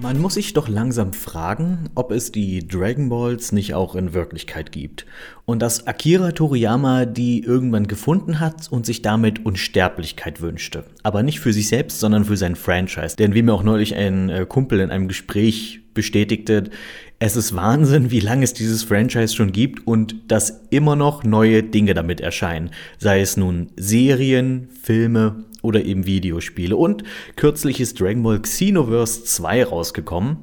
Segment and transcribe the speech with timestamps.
[0.00, 4.70] Man muss sich doch langsam fragen, ob es die Dragon Balls nicht auch in Wirklichkeit
[4.70, 5.06] gibt.
[5.44, 10.84] Und dass Akira Toriyama die irgendwann gefunden hat und sich damit Unsterblichkeit wünschte.
[11.02, 13.16] Aber nicht für sich selbst, sondern für sein Franchise.
[13.16, 16.70] Denn wie mir auch neulich ein äh, Kumpel in einem Gespräch bestätigte,
[17.18, 21.64] es ist Wahnsinn, wie lange es dieses Franchise schon gibt und dass immer noch neue
[21.64, 22.70] Dinge damit erscheinen.
[22.98, 26.76] Sei es nun Serien, Filme oder eben Videospiele.
[26.76, 27.02] Und
[27.34, 30.36] kürzlich ist Dragon Ball Xenoverse 2 rausgekommen.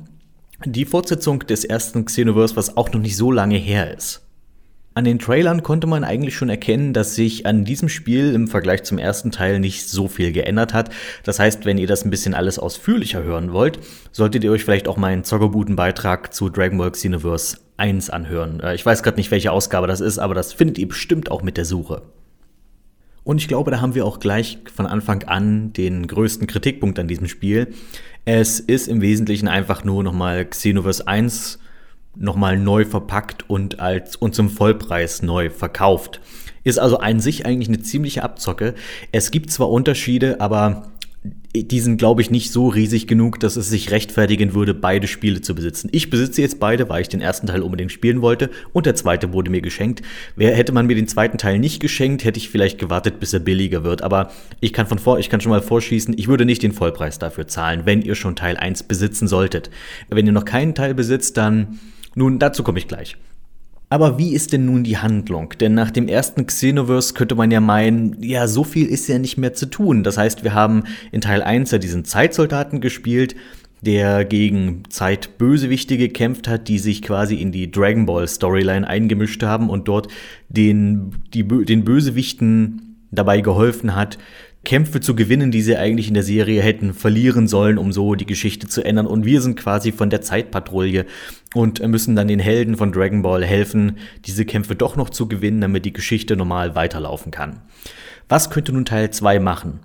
[0.66, 4.25] Die Fortsetzung des ersten Xenoverse, was auch noch nicht so lange her ist.
[4.98, 8.84] An den Trailern konnte man eigentlich schon erkennen, dass sich an diesem Spiel im Vergleich
[8.84, 10.90] zum ersten Teil nicht so viel geändert hat.
[11.24, 13.78] Das heißt, wenn ihr das ein bisschen alles ausführlicher hören wollt,
[14.14, 18.62] solltet ihr euch vielleicht auch meinen Zockerbuden-Beitrag zu Dragon Ball Xenoverse 1 anhören.
[18.62, 21.44] Äh, ich weiß gerade nicht, welche Ausgabe das ist, aber das findet ihr bestimmt auch
[21.44, 22.04] mit der Suche.
[23.26, 27.10] Und ich glaube, da haben wir auch gleich von Anfang an den größten Kritikpunkt an
[27.10, 27.74] diesem Spiel.
[28.24, 31.60] Es ist im Wesentlichen einfach nur nochmal Xenoverse 1
[32.16, 36.22] nochmal neu verpackt und als und zum Vollpreis neu verkauft.
[36.64, 38.74] Ist also an sich eigentlich eine ziemliche Abzocke.
[39.12, 40.92] Es gibt zwar Unterschiede, aber
[41.64, 45.42] die sind, glaube ich, nicht so riesig genug, dass es sich rechtfertigen würde, beide Spiele
[45.42, 45.90] zu besitzen.
[45.92, 49.32] Ich besitze jetzt beide, weil ich den ersten Teil unbedingt spielen wollte und der zweite
[49.32, 50.02] wurde mir geschenkt.
[50.36, 53.40] Wer hätte man mir den zweiten Teil nicht geschenkt, hätte ich vielleicht gewartet, bis er
[53.40, 54.02] billiger wird.
[54.02, 57.20] Aber ich kann von vor, ich kann schon mal vorschießen, ich würde nicht den Vollpreis
[57.20, 59.70] dafür zahlen, wenn ihr schon Teil 1 besitzen solltet.
[60.10, 61.80] Wenn ihr noch keinen Teil besitzt, dann,
[62.16, 63.18] nun, dazu komme ich gleich.
[63.90, 65.54] Aber wie ist denn nun die Handlung?
[65.60, 69.38] Denn nach dem ersten Xenoverse könnte man ja meinen, ja, so viel ist ja nicht
[69.38, 70.04] mehr zu tun.
[70.04, 73.36] Das heißt, wir haben in Teil 1 ja diesen Zeitsoldaten gespielt,
[73.82, 79.70] der gegen Zeitbösewichte gekämpft hat, die sich quasi in die Dragon Ball Storyline eingemischt haben
[79.70, 80.08] und dort
[80.50, 84.18] den, die, den Bösewichten dabei geholfen hat,
[84.66, 88.26] Kämpfe zu gewinnen, die sie eigentlich in der Serie hätten verlieren sollen, um so die
[88.26, 89.08] Geschichte zu ändern.
[89.08, 91.06] Und wir sind quasi von der Zeitpatrouille
[91.54, 95.62] und müssen dann den Helden von Dragon Ball helfen, diese Kämpfe doch noch zu gewinnen,
[95.62, 97.62] damit die Geschichte normal weiterlaufen kann.
[98.28, 99.80] Was könnte nun Teil 2 machen?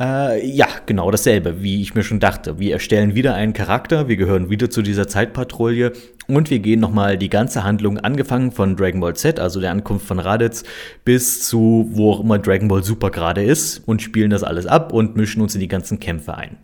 [0.00, 2.60] Äh, ja, genau dasselbe, wie ich mir schon dachte.
[2.60, 5.92] Wir erstellen wieder einen Charakter, wir gehören wieder zu dieser Zeitpatrouille
[6.28, 10.06] und wir gehen nochmal die ganze Handlung, angefangen von Dragon Ball Z, also der Ankunft
[10.06, 10.62] von Raditz,
[11.04, 14.92] bis zu wo auch immer Dragon Ball Super gerade ist und spielen das alles ab
[14.92, 16.58] und mischen uns in die ganzen Kämpfe ein.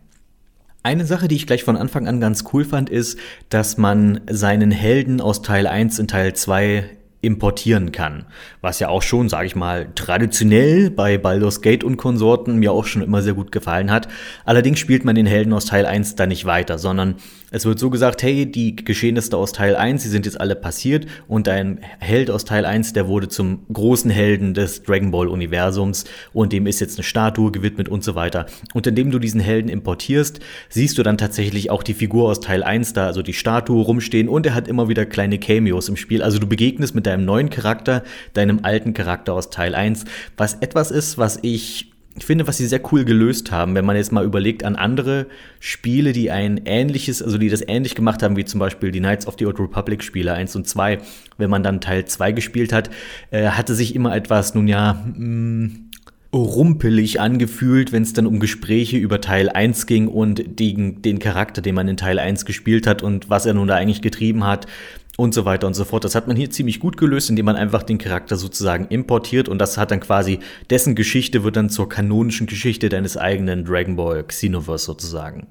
[0.85, 3.19] Eine Sache, die ich gleich von Anfang an ganz cool fand, ist,
[3.49, 6.85] dass man seinen Helden aus Teil 1 in Teil 2
[7.25, 8.27] importieren kann.
[8.61, 12.85] Was ja auch schon, sage ich mal, traditionell bei Baldur's Gate und Konsorten mir auch
[12.85, 14.09] schon immer sehr gut gefallen hat.
[14.45, 17.17] Allerdings spielt man den Helden aus Teil 1 da nicht weiter, sondern
[17.55, 21.07] es wird so gesagt, hey, die Geschehnisse aus Teil 1, die sind jetzt alle passiert
[21.29, 26.05] und dein Held aus Teil 1, der wurde zum großen Helden des Dragon Ball Universums
[26.33, 28.47] und dem ist jetzt eine Statue gewidmet und so weiter.
[28.73, 32.65] Und indem du diesen Helden importierst, siehst du dann tatsächlich auch die Figur aus Teil
[32.65, 36.25] 1 da, also die Statue rumstehen und er hat immer wieder kleine Cameos im Spiel.
[36.25, 38.03] Also du begegnest mit deinem deinem neuen Charakter,
[38.35, 40.05] deinem alten Charakter aus Teil 1,
[40.37, 43.97] was etwas ist, was ich ich finde, was sie sehr cool gelöst haben, wenn man
[43.97, 45.27] jetzt mal überlegt an andere
[45.59, 49.27] Spiele, die ein ähnliches, also die das ähnlich gemacht haben, wie zum Beispiel die Knights
[49.27, 50.99] of the Old Republic Spiele 1 und 2,
[51.39, 52.89] wenn man dann Teil 2 gespielt hat,
[53.33, 55.91] äh, hatte sich immer etwas, nun ja, mh, mm,
[56.33, 61.63] rumpelig angefühlt, wenn es dann um Gespräche über Teil 1 ging und den, den Charakter,
[61.63, 64.69] den man in Teil 1 gespielt hat und was er nun da eigentlich getrieben hat
[65.17, 66.05] und so weiter und so fort.
[66.05, 69.59] Das hat man hier ziemlich gut gelöst, indem man einfach den Charakter sozusagen importiert und
[69.59, 74.25] das hat dann quasi, dessen Geschichte wird dann zur kanonischen Geschichte deines eigenen Dragon Ball
[74.25, 75.47] Xenoverse sozusagen.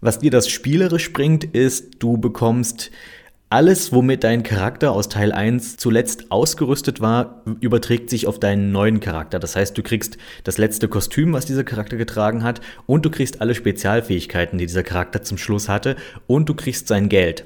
[0.00, 2.90] Was dir das spielerisch bringt, ist, du bekommst
[3.48, 8.98] alles, womit dein Charakter aus Teil 1 zuletzt ausgerüstet war, überträgt sich auf deinen neuen
[8.98, 9.38] Charakter.
[9.38, 13.40] Das heißt, du kriegst das letzte Kostüm, was dieser Charakter getragen hat, und du kriegst
[13.40, 15.94] alle Spezialfähigkeiten, die dieser Charakter zum Schluss hatte,
[16.26, 17.44] und du kriegst sein Geld.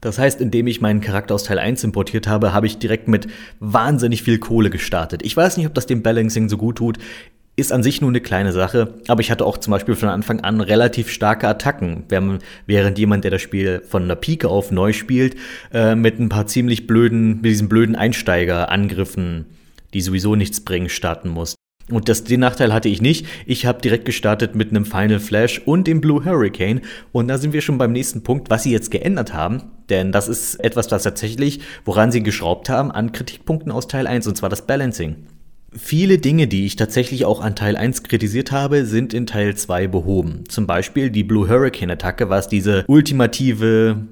[0.00, 3.26] Das heißt, indem ich meinen Charakter aus Teil 1 importiert habe, habe ich direkt mit
[3.58, 5.22] wahnsinnig viel Kohle gestartet.
[5.24, 6.98] Ich weiß nicht, ob das dem Balancing so gut tut.
[7.56, 10.42] Ist an sich nur eine kleine Sache, aber ich hatte auch zum Beispiel von Anfang
[10.42, 12.04] an relativ starke Attacken,
[12.66, 15.34] während jemand, der das Spiel von der Pike auf neu spielt,
[15.72, 19.46] äh, mit ein paar ziemlich blöden, mit diesen blöden Einsteigerangriffen,
[19.92, 21.56] die sowieso nichts bringen, starten muss.
[21.90, 23.26] Und das, den Nachteil hatte ich nicht.
[23.46, 26.82] Ich habe direkt gestartet mit einem Final Flash und dem Blue Hurricane.
[27.10, 29.62] Und da sind wir schon beim nächsten Punkt, was sie jetzt geändert haben.
[29.88, 34.26] Denn das ist etwas, was tatsächlich, woran sie geschraubt haben, an Kritikpunkten aus Teil 1,
[34.26, 35.16] und zwar das Balancing.
[35.72, 39.86] Viele Dinge, die ich tatsächlich auch an Teil 1 kritisiert habe, sind in Teil 2
[39.86, 40.44] behoben.
[40.48, 44.08] Zum Beispiel die Blue Hurricane Attacke, was diese ultimative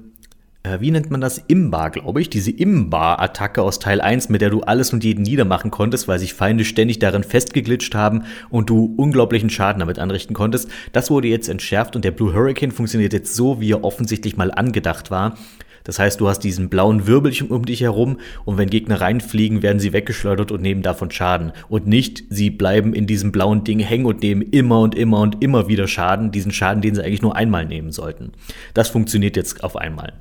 [0.67, 1.37] äh, wie nennt man das?
[1.47, 2.29] Imbar, glaube ich.
[2.29, 6.33] Diese Imbar-Attacke aus Teil 1, mit der du alles und jeden niedermachen konntest, weil sich
[6.33, 10.69] Feinde ständig darin festgeglitscht haben und du unglaublichen Schaden damit anrichten konntest.
[10.91, 14.51] Das wurde jetzt entschärft und der Blue Hurricane funktioniert jetzt so, wie er offensichtlich mal
[14.51, 15.37] angedacht war.
[15.87, 19.79] Das heißt, du hast diesen blauen Wirbelchen um dich herum und wenn Gegner reinfliegen, werden
[19.79, 21.53] sie weggeschleudert und nehmen davon Schaden.
[21.69, 25.41] Und nicht, sie bleiben in diesem blauen Ding hängen und nehmen immer und immer und
[25.41, 28.33] immer wieder Schaden, diesen Schaden, den sie eigentlich nur einmal nehmen sollten.
[28.73, 30.11] Das funktioniert jetzt auf einmal.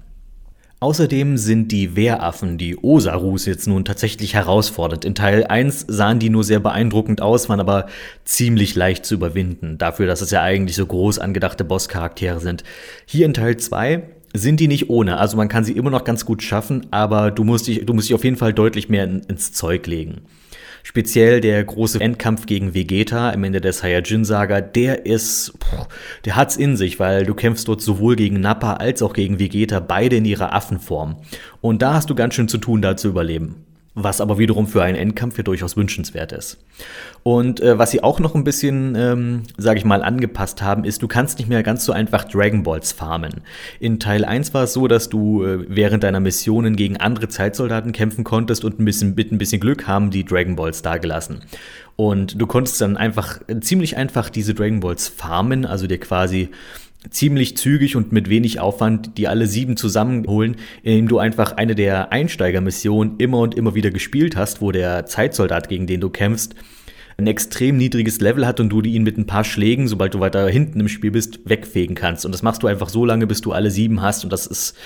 [0.79, 5.05] Außerdem sind die Wehraffen, die Osarus, jetzt nun tatsächlich herausfordernd.
[5.05, 7.87] In Teil 1 sahen die nur sehr beeindruckend aus, waren aber
[8.25, 12.63] ziemlich leicht zu überwinden, dafür, dass es ja eigentlich so groß angedachte Bosscharaktere sind.
[13.07, 14.03] Hier in Teil 2
[14.39, 15.19] sind die nicht ohne.
[15.19, 18.09] Also man kann sie immer noch ganz gut schaffen, aber du musst dich, du musst
[18.09, 20.23] dich auf jeden Fall deutlich mehr in, ins Zeug legen.
[20.83, 25.53] Speziell der große Endkampf gegen Vegeta am Ende der Saiyajin-Saga, der ist,
[26.25, 29.81] der hat's in sich, weil du kämpfst dort sowohl gegen Nappa als auch gegen Vegeta,
[29.81, 31.17] beide in ihrer Affenform.
[31.61, 33.67] Und da hast du ganz schön zu tun, da zu überleben
[33.97, 36.59] was aber wiederum für einen Endkampf ja durchaus wünschenswert ist.
[37.23, 41.03] Und äh, was sie auch noch ein bisschen, ähm, sage ich mal, angepasst haben, ist,
[41.03, 43.41] du kannst nicht mehr ganz so einfach Dragon Balls farmen.
[43.81, 47.93] In Teil 1 war es so, dass du äh, während deiner Missionen gegen andere Zeitsoldaten
[47.93, 51.41] kämpfen konntest und ein bisschen, mit ein bisschen Glück haben die Dragon Balls dagelassen.
[51.97, 56.51] Und du konntest dann einfach, ziemlich einfach diese Dragon Balls farmen, also dir quasi
[57.11, 62.13] ziemlich zügig und mit wenig Aufwand die alle sieben zusammenholen, indem du einfach eine der
[62.13, 66.55] Einsteigermissionen immer und immer wieder gespielt hast, wo der Zeitsoldat, gegen den du kämpfst,
[67.19, 70.49] ein extrem niedriges Level hat und du ihn mit ein paar Schlägen, sobald du weiter
[70.49, 72.27] hinten im Spiel bist, wegfegen kannst.
[72.27, 74.25] Und das machst du einfach so lange, bis du alle sieben hast.
[74.25, 74.77] Und das ist,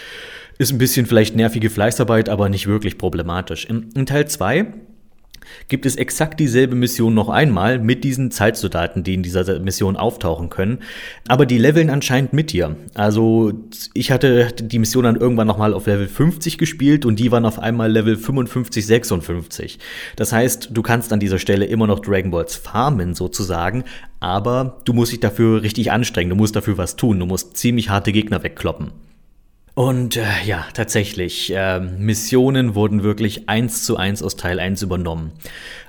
[0.58, 3.64] ist ein bisschen vielleicht nervige Fleißarbeit, aber nicht wirklich problematisch.
[3.64, 4.72] In, in Teil 2
[5.68, 10.50] gibt es exakt dieselbe Mission noch einmal mit diesen Zeitsoldaten, die in dieser Mission auftauchen
[10.50, 10.78] können.
[11.28, 12.76] Aber die leveln anscheinend mit dir.
[12.94, 13.52] Also
[13.94, 17.58] ich hatte die Mission dann irgendwann nochmal auf Level 50 gespielt und die waren auf
[17.58, 19.78] einmal Level 55, 56.
[20.16, 23.84] Das heißt, du kannst an dieser Stelle immer noch Dragon Balls farmen sozusagen,
[24.20, 27.90] aber du musst dich dafür richtig anstrengen, du musst dafür was tun, du musst ziemlich
[27.90, 28.92] harte Gegner wegkloppen.
[29.80, 35.32] Und äh, ja, tatsächlich, äh, Missionen wurden wirklich eins zu eins aus Teil 1 übernommen.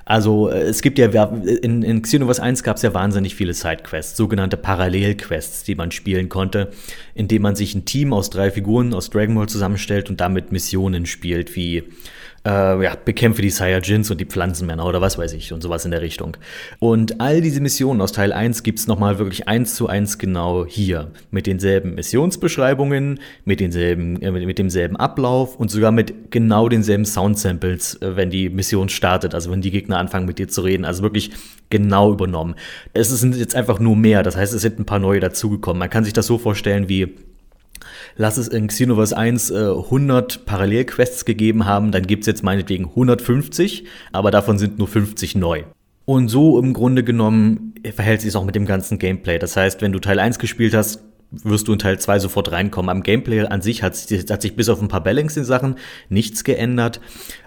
[0.04, 4.16] Also äh, es gibt ja, in, in Xenoverse 1 gab es ja wahnsinnig viele Sidequests,
[4.16, 6.70] sogenannte Parallelquests, die man spielen konnte,
[7.14, 11.06] indem man sich ein Team aus drei Figuren aus Dragon Ball zusammenstellt und damit Missionen
[11.06, 11.84] spielt, wie
[12.44, 15.90] äh, ja, bekämpfe die Saiyajins und die Pflanzenmänner oder was weiß ich und sowas in
[15.90, 16.36] der Richtung.
[16.78, 21.10] Und all diese Missionen aus Teil 1 gibt's nochmal wirklich eins zu eins genau hier.
[21.30, 28.00] Mit denselben Missionsbeschreibungen, mit, denselben, äh, mit demselben Ablauf und sogar mit genau denselben Soundsamples,
[28.02, 30.84] äh, wenn die Mission startet, also wenn die Gegner anfangen mit dir zu reden.
[30.84, 31.30] Also wirklich
[31.70, 32.54] genau übernommen.
[32.92, 35.78] Es sind jetzt einfach nur mehr, das heißt, es sind ein paar neue dazugekommen.
[35.78, 37.16] Man kann sich das so vorstellen wie
[38.16, 42.86] lass es in Xenoverse 1 äh, 100 Parallelquests gegeben haben, dann gibt es jetzt meinetwegen
[42.86, 45.64] 150, aber davon sind nur 50 neu.
[46.04, 49.38] Und so im Grunde genommen verhält sich es auch mit dem ganzen Gameplay.
[49.38, 51.02] Das heißt, wenn du Teil 1 gespielt hast,
[51.32, 52.90] wirst du in Teil 2 sofort reinkommen.
[52.90, 55.76] Am Gameplay an sich hat, hat sich bis auf ein paar Balancing-Sachen
[56.08, 57.00] nichts geändert.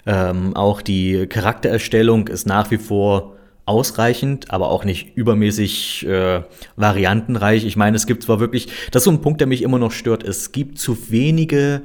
[0.06, 3.36] Ähm, auch die Charaktererstellung ist nach wie vor
[3.66, 6.42] ausreichend, aber auch nicht übermäßig äh,
[6.76, 7.66] variantenreich.
[7.66, 9.92] Ich meine, es gibt zwar wirklich, das ist so ein Punkt, der mich immer noch
[9.92, 11.82] stört, es gibt zu wenige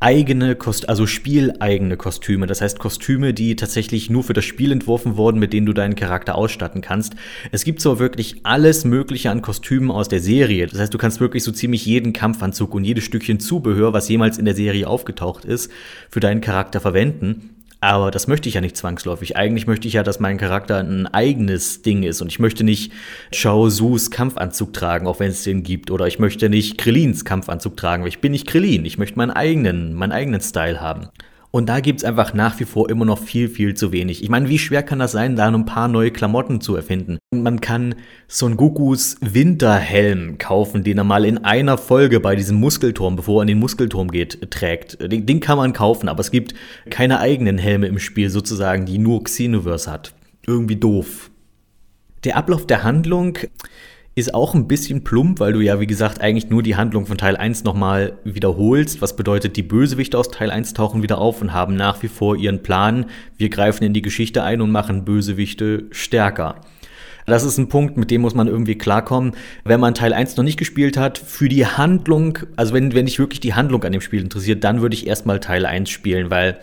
[0.00, 2.46] eigene Kost also spieleigene Kostüme.
[2.46, 5.94] Das heißt Kostüme, die tatsächlich nur für das Spiel entworfen wurden, mit denen du deinen
[5.94, 7.14] Charakter ausstatten kannst.
[7.52, 10.66] Es gibt zwar wirklich alles Mögliche an Kostümen aus der Serie.
[10.66, 14.38] Das heißt, du kannst wirklich so ziemlich jeden Kampfanzug und jedes Stückchen Zubehör, was jemals
[14.38, 15.70] in der Serie aufgetaucht ist,
[16.08, 17.59] für deinen Charakter verwenden.
[17.82, 19.36] Aber das möchte ich ja nicht zwangsläufig.
[19.36, 22.20] Eigentlich möchte ich ja, dass mein Charakter ein eigenes Ding ist.
[22.20, 22.92] Und ich möchte nicht
[23.32, 25.90] Shao Sus Kampfanzug tragen, auch wenn es den gibt.
[25.90, 28.84] Oder ich möchte nicht Krillins Kampfanzug tragen, weil ich bin nicht Krillin.
[28.84, 31.08] Ich möchte meinen eigenen, meinen eigenen Style haben.
[31.52, 34.22] Und da gibt's einfach nach wie vor immer noch viel, viel zu wenig.
[34.22, 37.18] Ich meine, wie schwer kann das sein, da ein paar neue Klamotten zu erfinden?
[37.34, 37.96] Man kann
[38.28, 43.42] Son Gokus Winterhelm kaufen, den er mal in einer Folge bei diesem Muskelturm, bevor er
[43.42, 45.00] in den Muskelturm geht, trägt.
[45.00, 46.54] Den, den kann man kaufen, aber es gibt
[46.88, 50.14] keine eigenen Helme im Spiel sozusagen, die nur Xenoverse hat.
[50.46, 51.30] Irgendwie doof.
[52.22, 53.38] Der Ablauf der Handlung
[54.20, 57.18] ist auch ein bisschen plump, weil du ja, wie gesagt, eigentlich nur die Handlung von
[57.18, 59.02] Teil 1 nochmal wiederholst.
[59.02, 62.36] Was bedeutet, die Bösewichte aus Teil 1 tauchen wieder auf und haben nach wie vor
[62.36, 63.06] ihren Plan.
[63.36, 66.60] Wir greifen in die Geschichte ein und machen Bösewichte stärker.
[67.26, 69.32] Das ist ein Punkt, mit dem muss man irgendwie klarkommen.
[69.64, 73.18] Wenn man Teil 1 noch nicht gespielt hat, für die Handlung, also wenn, wenn dich
[73.18, 76.58] wirklich die Handlung an dem Spiel interessiert, dann würde ich erstmal Teil 1 spielen, weil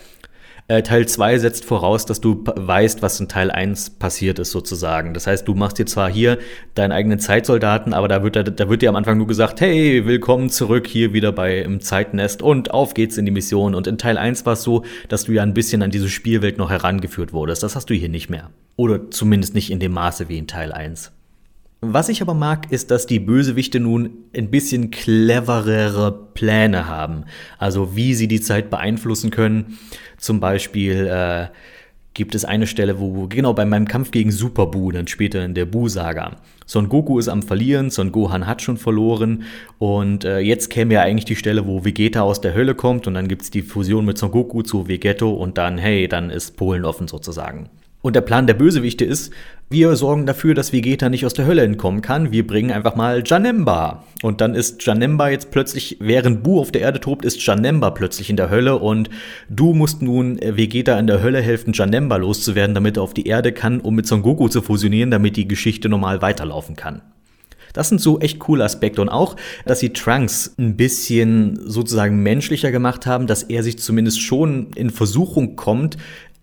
[0.69, 5.13] Äh, Teil 2 setzt voraus, dass du weißt, was in Teil 1 passiert ist, sozusagen.
[5.13, 6.39] Das heißt, du machst dir zwar hier
[6.75, 10.49] deinen eigenen Zeitsoldaten, aber da wird, da wird dir am Anfang nur gesagt, hey, willkommen
[10.49, 13.75] zurück hier wieder bei im Zeitnest und auf geht's in die Mission.
[13.75, 16.57] Und in Teil 1 war es so, dass du ja ein bisschen an diese Spielwelt
[16.57, 17.63] noch herangeführt wurdest.
[17.63, 18.49] Das hast du hier nicht mehr.
[18.75, 21.13] Oder zumindest nicht in dem Maße wie in Teil 1.
[21.81, 27.25] Was ich aber mag, ist, dass die Bösewichte nun ein bisschen cleverere Pläne haben.
[27.59, 29.77] Also wie sie die Zeit beeinflussen können.
[30.17, 31.47] Zum Beispiel äh,
[32.15, 35.53] gibt es eine Stelle, wo, genau bei meinem Kampf gegen Super Buu, dann später in
[35.53, 36.37] der Buu-Saga.
[36.65, 39.43] Son Goku ist am Verlieren, Son Gohan hat schon verloren
[39.77, 43.13] und äh, jetzt käme ja eigentlich die Stelle, wo Vegeta aus der Hölle kommt und
[43.13, 46.57] dann gibt es die Fusion mit Son Goku zu Vegetto und dann, hey, dann ist
[46.57, 47.69] Polen offen sozusagen.
[48.07, 49.33] Und der Plan der Bösewichte ist,
[49.69, 52.31] wir sorgen dafür, dass Vegeta nicht aus der Hölle entkommen kann.
[52.31, 54.05] Wir bringen einfach mal Janemba.
[54.21, 58.29] Und dann ist Janemba jetzt plötzlich, während Bu auf der Erde tobt, ist Janemba plötzlich
[58.29, 58.77] in der Hölle.
[58.77, 59.09] Und
[59.49, 63.27] du musst nun äh, Vegeta in der Hölle helfen, Janemba loszuwerden, damit er auf die
[63.27, 67.01] Erde kann, um mit Son Goku zu fusionieren, damit die Geschichte normal weiterlaufen kann.
[67.77, 69.35] Das sind so echt coole Aspekte und auch,
[69.65, 74.89] dass sie Trunks ein bisschen sozusagen menschlicher gemacht haben, dass er sich zumindest schon in
[74.89, 75.95] Versuchung kommt,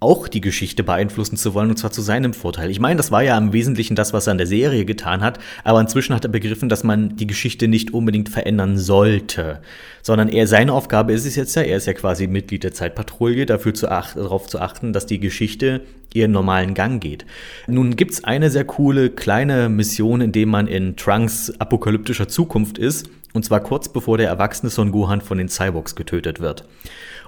[0.05, 2.71] auch die Geschichte beeinflussen zu wollen, und zwar zu seinem Vorteil.
[2.71, 5.41] Ich meine, das war ja im Wesentlichen das, was er in der Serie getan hat,
[5.65, 9.61] aber inzwischen hat er begriffen, dass man die Geschichte nicht unbedingt verändern sollte,
[10.03, 13.47] sondern er, seine Aufgabe ist es jetzt ja, er ist ja quasi Mitglied der Zeitpatrouille,
[13.47, 15.81] dafür zu achten, darauf zu achten, dass die Geschichte
[16.13, 17.27] ihren normalen Gang geht.
[17.67, 23.09] Nun gibt's eine sehr coole kleine Mission, in dem man in Trunks apokalyptischer Zukunft ist,
[23.33, 26.65] und zwar kurz bevor der erwachsene Son Gohan von den Cyborgs getötet wird.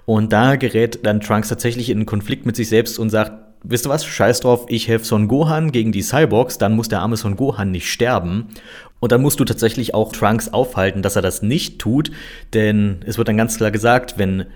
[0.06, 3.32] Und da gerät dann Trunks tatsächlich in einen Konflikt mit sich selbst und sagt,
[3.64, 7.00] wisst ihr was, scheiß drauf, ich helfe Son Gohan gegen die Cyborgs, dann muss der
[7.00, 8.46] arme Son Gohan nicht sterben.
[9.00, 12.10] Und dann musst du tatsächlich auch Trunks aufhalten, dass er das nicht tut,
[12.54, 14.46] denn es wird dann ganz klar gesagt, wenn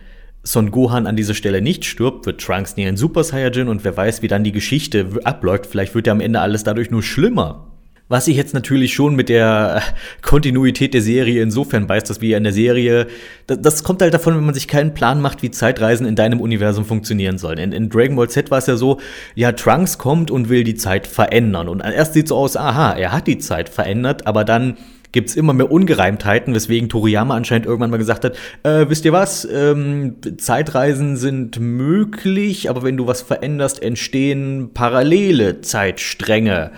[0.42, 3.96] Son Gohan an dieser Stelle nicht stirbt, wird Trunks nie ein Super Saiyajin und wer
[3.96, 5.66] weiß, wie dann die Geschichte abläuft.
[5.66, 7.69] Vielleicht wird ja am Ende alles dadurch nur schlimmer.
[8.10, 9.82] Was sich jetzt natürlich schon mit der
[10.20, 13.06] Kontinuität der Serie insofern beißt, dass wir in der Serie,
[13.46, 16.40] das, das, kommt halt davon, wenn man sich keinen Plan macht, wie Zeitreisen in deinem
[16.40, 17.58] Universum funktionieren sollen.
[17.58, 18.98] In, in Dragon Ball Z war es ja so,
[19.36, 21.68] ja, Trunks kommt und will die Zeit verändern.
[21.68, 24.76] Und erst sieht so aus, aha, er hat die Zeit verändert, aber dann
[25.12, 29.44] gibt's immer mehr Ungereimtheiten, weswegen Toriyama anscheinend irgendwann mal gesagt hat, äh, wisst ihr was,
[29.44, 36.72] ähm, Zeitreisen sind möglich, aber wenn du was veränderst, entstehen parallele Zeitstränge.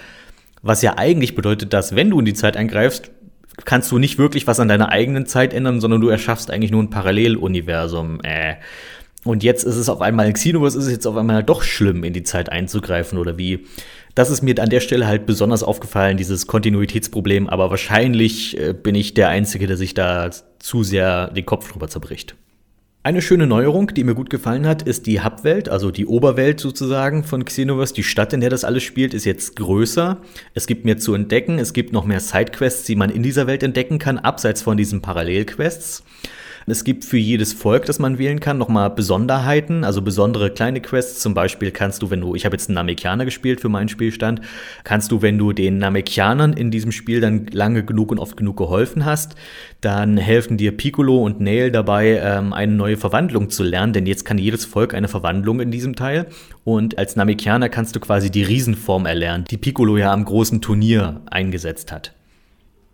[0.62, 3.10] Was ja eigentlich bedeutet, dass wenn du in die Zeit eingreifst,
[3.64, 6.82] kannst du nicht wirklich was an deiner eigenen Zeit ändern, sondern du erschaffst eigentlich nur
[6.82, 8.20] ein Paralleluniversum.
[8.22, 8.56] Äh.
[9.24, 12.02] Und jetzt ist es auf einmal, in Xenoverse ist es jetzt auf einmal doch schlimm,
[12.02, 13.66] in die Zeit einzugreifen oder wie.
[14.14, 18.94] Das ist mir an der Stelle halt besonders aufgefallen, dieses Kontinuitätsproblem, aber wahrscheinlich äh, bin
[18.94, 22.34] ich der Einzige, der sich da zu sehr den Kopf drüber zerbricht.
[23.04, 27.24] Eine schöne Neuerung, die mir gut gefallen hat, ist die Hubwelt, also die Oberwelt sozusagen
[27.24, 27.94] von Xenoverse.
[27.94, 30.20] Die Stadt, in der das alles spielt, ist jetzt größer.
[30.54, 31.58] Es gibt mehr zu entdecken.
[31.58, 35.02] Es gibt noch mehr Sidequests, die man in dieser Welt entdecken kann, abseits von diesen
[35.02, 36.04] Parallelquests.
[36.66, 41.20] Es gibt für jedes Volk, das man wählen kann, nochmal Besonderheiten, also besondere kleine Quests.
[41.20, 44.40] Zum Beispiel kannst du, wenn du, ich habe jetzt einen Namekianer gespielt für meinen Spielstand,
[44.84, 48.56] kannst du, wenn du den Namekianern in diesem Spiel dann lange genug und oft genug
[48.56, 49.34] geholfen hast,
[49.80, 54.24] dann helfen dir Piccolo und Nail dabei, ähm, eine neue Verwandlung zu lernen, denn jetzt
[54.24, 56.26] kann jedes Volk eine Verwandlung in diesem Teil.
[56.64, 61.22] Und als Namekianer kannst du quasi die Riesenform erlernen, die Piccolo ja am großen Turnier
[61.30, 62.12] eingesetzt hat.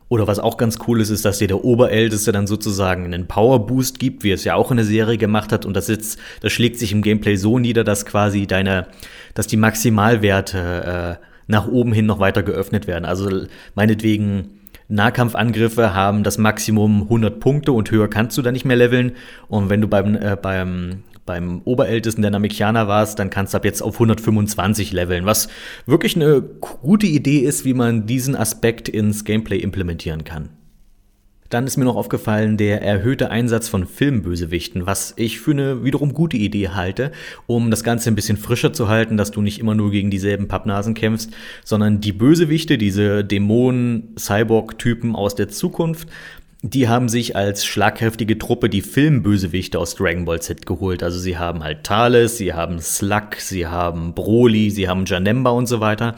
[0.08, 3.66] Oder was auch ganz cool ist, ist, dass dir der Oberälteste dann sozusagen einen Power
[3.66, 5.66] Boost gibt, wie es ja auch in der Serie gemacht hat.
[5.66, 8.86] Und das jetzt, das schlägt sich im Gameplay so nieder, dass quasi deine,
[9.34, 13.04] dass die Maximalwerte äh, nach oben hin noch weiter geöffnet werden.
[13.04, 18.76] Also meinetwegen Nahkampfangriffe haben das Maximum 100 Punkte und höher kannst du da nicht mehr
[18.76, 19.12] leveln.
[19.48, 23.64] Und wenn du beim, äh, beim beim Oberältesten der Namekianer warst, dann kannst du ab
[23.66, 25.48] jetzt auf 125 leveln, was
[25.84, 30.48] wirklich eine gute Idee ist, wie man diesen Aspekt ins Gameplay implementieren kann.
[31.50, 36.12] Dann ist mir noch aufgefallen der erhöhte Einsatz von Filmbösewichten, was ich für eine wiederum
[36.12, 37.10] gute Idee halte,
[37.46, 40.48] um das Ganze ein bisschen frischer zu halten, dass du nicht immer nur gegen dieselben
[40.48, 41.30] Pappnasen kämpfst,
[41.64, 46.08] sondern die Bösewichte, diese Dämonen-Cyborg-Typen aus der Zukunft,
[46.62, 51.02] die haben sich als schlagkräftige Truppe die Filmbösewichte aus Dragon Ball Z geholt.
[51.02, 55.66] Also sie haben halt Thales, sie haben Slug, sie haben Broly, sie haben Janemba und
[55.66, 56.16] so weiter.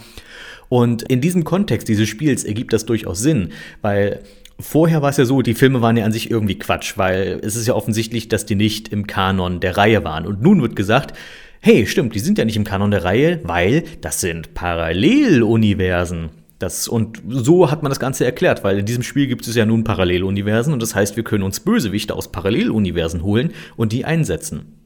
[0.71, 3.51] Und in diesem Kontext dieses Spiels ergibt das durchaus Sinn,
[3.83, 4.21] weil
[4.63, 7.57] Vorher war es ja so, die Filme waren ja an sich irgendwie Quatsch, weil es
[7.57, 10.27] ist ja offensichtlich, dass die nicht im Kanon der Reihe waren.
[10.27, 11.17] Und nun wird gesagt,
[11.61, 16.29] hey, stimmt, die sind ja nicht im Kanon der Reihe, weil das sind Paralleluniversen.
[16.61, 19.65] Das, und so hat man das Ganze erklärt, weil in diesem Spiel gibt es ja
[19.65, 24.77] nun Paralleluniversen und das heißt, wir können uns Bösewichte aus Paralleluniversen holen und die einsetzen.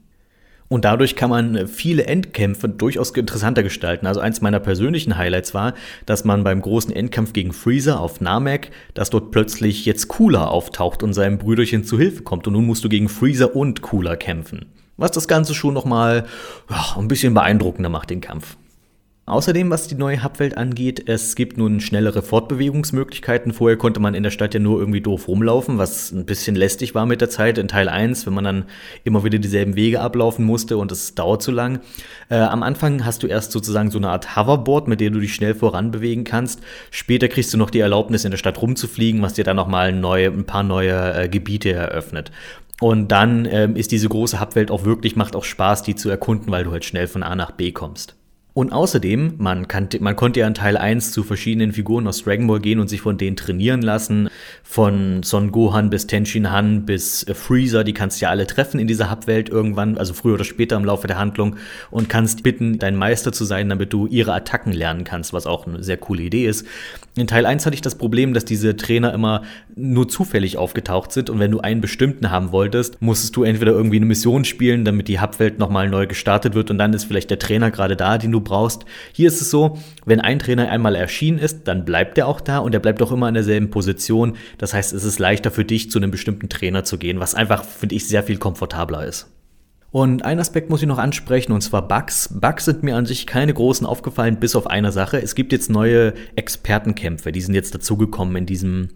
[0.69, 4.07] Und dadurch kann man viele Endkämpfe durchaus interessanter gestalten.
[4.07, 5.73] Also eins meiner persönlichen Highlights war,
[6.05, 11.03] dass man beim großen Endkampf gegen Freezer auf Namek, dass dort plötzlich jetzt Cooler auftaucht
[11.03, 12.47] und seinem Brüderchen zu Hilfe kommt.
[12.47, 14.67] Und nun musst du gegen Freezer und Cooler kämpfen.
[14.95, 16.25] Was das Ganze schon nochmal
[16.69, 18.55] ja, ein bisschen beeindruckender macht, den Kampf.
[19.27, 23.53] Außerdem, was die neue Hubwelt angeht, es gibt nun schnellere Fortbewegungsmöglichkeiten.
[23.53, 26.93] Vorher konnte man in der Stadt ja nur irgendwie doof rumlaufen, was ein bisschen lästig
[26.93, 28.65] war mit der Zeit in Teil 1, wenn man dann
[29.03, 31.79] immer wieder dieselben Wege ablaufen musste und es dauert zu lang.
[32.29, 35.33] Äh, am Anfang hast du erst sozusagen so eine Art Hoverboard, mit der du dich
[35.33, 36.61] schnell voranbewegen kannst.
[36.91, 40.27] Später kriegst du noch die Erlaubnis, in der Stadt rumzufliegen, was dir dann nochmal neue,
[40.27, 42.31] ein paar neue äh, Gebiete eröffnet.
[42.79, 46.51] Und dann ähm, ist diese große Hubwelt auch wirklich, macht auch Spaß, die zu erkunden,
[46.51, 48.15] weil du halt schnell von A nach B kommst.
[48.57, 52.47] Und außerdem, man, kann, man konnte ja in Teil 1 zu verschiedenen Figuren aus Dragon
[52.47, 54.29] Ball gehen und sich von denen trainieren lassen.
[54.63, 58.79] Von Son Gohan bis Tenshin Han bis äh, Freezer, die kannst du ja alle treffen
[58.79, 61.57] in dieser Hub-Welt irgendwann, also früher oder später im Laufe der Handlung
[61.91, 65.67] und kannst bitten, dein Meister zu sein, damit du ihre Attacken lernen kannst, was auch
[65.67, 66.65] eine sehr coole Idee ist.
[67.17, 69.43] In Teil 1 hatte ich das Problem, dass diese Trainer immer
[69.73, 73.95] nur zufällig aufgetaucht sind und wenn du einen bestimmten haben wolltest, musstest du entweder irgendwie
[73.95, 77.39] eine Mission spielen, damit die Hub-Welt nochmal neu gestartet wird und dann ist vielleicht der
[77.39, 78.83] Trainer gerade da, den du brauchst.
[79.13, 82.57] Hier ist es so, wenn ein Trainer einmal erschienen ist, dann bleibt er auch da
[82.57, 84.35] und er bleibt auch immer in derselben Position.
[84.57, 87.63] Das heißt, es ist leichter für dich, zu einem bestimmten Trainer zu gehen, was einfach,
[87.63, 89.34] finde ich, sehr viel komfortabler ist.
[89.95, 92.27] Und ein Aspekt muss ich noch ansprechen, und zwar Bugs.
[92.27, 95.21] Bugs sind mir an sich keine großen aufgefallen, bis auf eine Sache.
[95.21, 98.89] Es gibt jetzt neue Expertenkämpfe, die sind jetzt dazugekommen in diesem,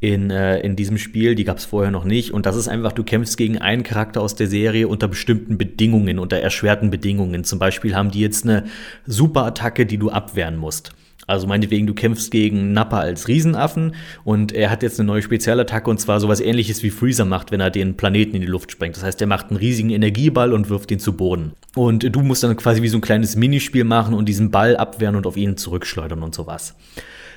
[0.00, 1.34] in, äh, in diesem Spiel.
[1.34, 2.30] Die gab es vorher noch nicht.
[2.32, 6.18] Und das ist einfach, du kämpfst gegen einen Charakter aus der Serie unter bestimmten Bedingungen,
[6.18, 7.44] unter erschwerten Bedingungen.
[7.44, 8.64] Zum Beispiel haben die jetzt eine
[9.06, 10.92] Superattacke, die du abwehren musst.
[11.26, 15.88] Also meinetwegen, du kämpfst gegen Nappa als Riesenaffen und er hat jetzt eine neue Spezialattacke
[15.90, 18.96] und zwar sowas ähnliches wie Freezer macht, wenn er den Planeten in die Luft sprengt.
[18.96, 21.52] Das heißt, er macht einen riesigen Energieball und wirft ihn zu Boden.
[21.74, 25.16] Und du musst dann quasi wie so ein kleines Minispiel machen und diesen Ball abwehren
[25.16, 26.74] und auf ihn zurückschleudern und sowas.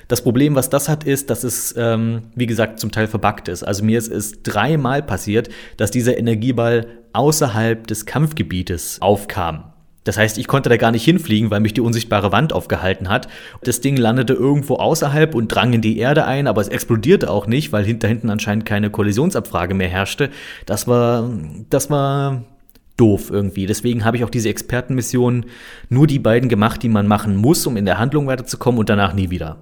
[0.08, 3.62] Das Problem, was das hat, ist, dass es, ähm, wie gesagt, zum Teil verbuggt ist.
[3.62, 9.72] Also mir ist es dreimal passiert, dass dieser Energieball außerhalb des Kampfgebietes aufkam.
[10.08, 13.28] Das heißt, ich konnte da gar nicht hinfliegen, weil mich die unsichtbare Wand aufgehalten hat.
[13.62, 17.46] Das Ding landete irgendwo außerhalb und drang in die Erde ein, aber es explodierte auch
[17.46, 20.30] nicht, weil hinter hinten anscheinend keine Kollisionsabfrage mehr herrschte.
[20.64, 21.28] Das war,
[21.68, 22.42] das war
[22.96, 23.66] doof irgendwie.
[23.66, 25.44] Deswegen habe ich auch diese Expertenmission
[25.90, 29.12] nur die beiden gemacht, die man machen muss, um in der Handlung weiterzukommen und danach
[29.12, 29.58] nie wieder.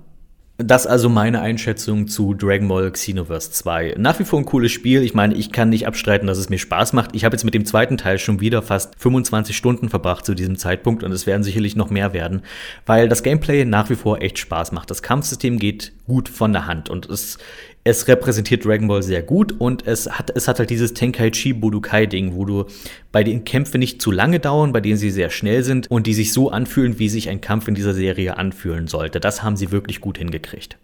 [0.59, 3.97] Das also meine Einschätzung zu Dragon Ball Xenoverse 2.
[3.99, 5.03] Nach wie vor ein cooles Spiel.
[5.03, 7.15] Ich meine, ich kann nicht abstreiten, dass es mir Spaß macht.
[7.15, 10.57] Ich habe jetzt mit dem zweiten Teil schon wieder fast 25 Stunden verbracht zu diesem
[10.57, 12.41] Zeitpunkt und es werden sicherlich noch mehr werden,
[12.87, 14.91] weil das Gameplay nach wie vor echt Spaß macht.
[14.91, 17.39] Das Kampfsystem geht gut von der Hand und es
[17.87, 22.35] es repräsentiert Dragon Ball sehr gut und es hat, es hat halt dieses Tenkaichi Budokai-Ding,
[22.35, 22.65] wo du
[23.13, 26.15] bei den Kämpfen nicht zu lange dauern, bei denen sie sehr schnell sind und die
[26.15, 29.21] sich so anfühlen, wie sich ein Kampf in dieser Serie anfühlen sollte.
[29.21, 30.79] Das haben sie wirklich gut hingekriegt.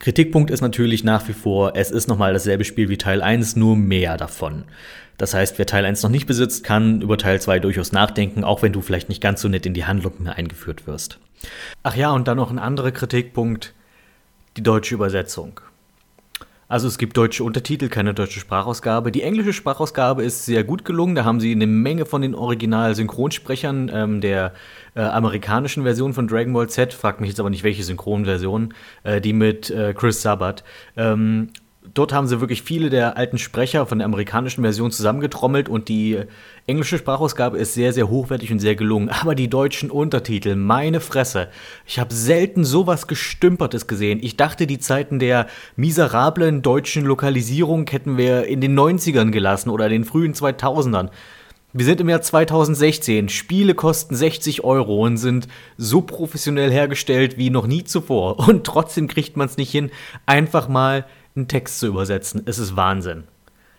[0.00, 3.74] Kritikpunkt ist natürlich nach wie vor, es ist nochmal dasselbe Spiel wie Teil 1, nur
[3.74, 4.64] mehr davon.
[5.16, 8.60] Das heißt, wer Teil 1 noch nicht besitzt, kann über Teil 2 durchaus nachdenken, auch
[8.60, 11.20] wenn du vielleicht nicht ganz so nett in die Handlung mehr eingeführt wirst.
[11.82, 13.72] Ach ja, und dann noch ein anderer Kritikpunkt,
[14.56, 15.60] die deutsche Übersetzung.
[16.66, 19.12] Also es gibt deutsche Untertitel, keine deutsche Sprachausgabe.
[19.12, 21.14] Die englische Sprachausgabe ist sehr gut gelungen.
[21.14, 24.54] Da haben sie eine Menge von den Original-Synchronsprechern ähm, der
[24.94, 29.20] äh, amerikanischen Version von Dragon Ball Z, fragt mich jetzt aber nicht welche Synchronversion, äh,
[29.20, 30.64] die mit äh, Chris Sabat.
[30.96, 31.50] Ähm,
[31.92, 36.18] dort haben sie wirklich viele der alten Sprecher von der amerikanischen Version zusammengetrommelt und die
[36.66, 39.10] englische Sprachausgabe ist sehr, sehr hochwertig und sehr gelungen.
[39.10, 41.48] Aber die deutschen Untertitel, meine Fresse.
[41.86, 44.20] Ich habe selten sowas Gestümpertes gesehen.
[44.22, 49.86] Ich dachte, die Zeiten der miserablen deutschen Lokalisierung hätten wir in den 90ern gelassen oder
[49.86, 51.10] in den frühen 2000ern.
[51.76, 53.28] Wir sind im Jahr 2016.
[53.28, 58.48] Spiele kosten 60 Euro und sind so professionell hergestellt wie noch nie zuvor.
[58.48, 59.90] Und trotzdem kriegt man es nicht hin,
[60.24, 61.04] einfach mal
[61.36, 62.42] einen Text zu übersetzen.
[62.46, 63.24] Es ist Wahnsinn.